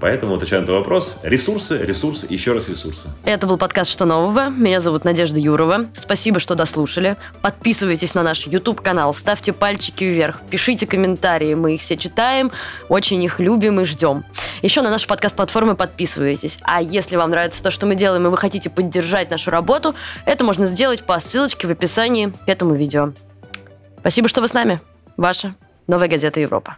Поэтому, 0.04 0.36
отвечая 0.36 0.60
на 0.60 0.64
этот 0.66 0.76
вопрос, 0.76 1.16
ресурсы, 1.24 1.78
ресурсы, 1.78 2.28
еще 2.30 2.52
раз 2.52 2.68
ресурсы. 2.68 3.08
Это 3.24 3.48
был 3.48 3.58
подкаст 3.58 3.90
«Что 3.90 4.04
нового?». 4.04 4.50
Меня 4.50 4.82
зовут 4.82 5.06
Надежда 5.06 5.40
Юрова. 5.40 5.86
Спасибо, 5.96 6.42
что 6.42 6.56
дослушали. 6.56 7.16
Подписывайтесь 7.42 8.14
на 8.14 8.22
наш 8.22 8.46
YouTube-канал, 8.46 9.14
ставьте 9.14 9.54
пальчики 9.54 10.04
вверх, 10.04 10.42
пишите 10.50 10.88
комментарии, 10.88 11.54
мы 11.54 11.76
их 11.76 11.82
все 11.82 11.96
читаем, 11.96 12.52
очень 12.90 13.24
их 13.24 13.40
любим 13.40 13.80
и 13.80 13.86
ждем. 13.86 14.26
Еще 14.62 14.82
на 14.82 14.90
наши 14.90 15.08
подкаст-платформы 15.08 15.78
подписывайтесь. 15.78 16.60
А 16.64 16.82
если 16.82 17.16
вам 17.16 17.30
нравится 17.30 17.64
то, 17.64 17.72
что 17.72 17.86
мы 17.86 17.96
делаем, 17.96 18.28
и 18.28 18.30
вы 18.30 18.36
хотите 18.36 18.70
поддержать 18.70 19.32
нашу 19.32 19.52
работу, 19.52 19.96
это 20.26 20.44
можно 20.44 20.66
сделать 20.66 21.04
по 21.04 21.18
ссылочке 21.22 21.66
в 21.66 21.72
описании 21.72 22.34
к 22.46 22.50
этому 22.50 22.76
видео. 22.76 23.14
Спасибо, 24.00 24.28
что 24.28 24.42
вы 24.42 24.50
с 24.50 24.54
нами. 24.54 24.82
Ваша 25.16 25.56
Новая 25.88 26.10
газета 26.10 26.42
Европа. 26.42 26.76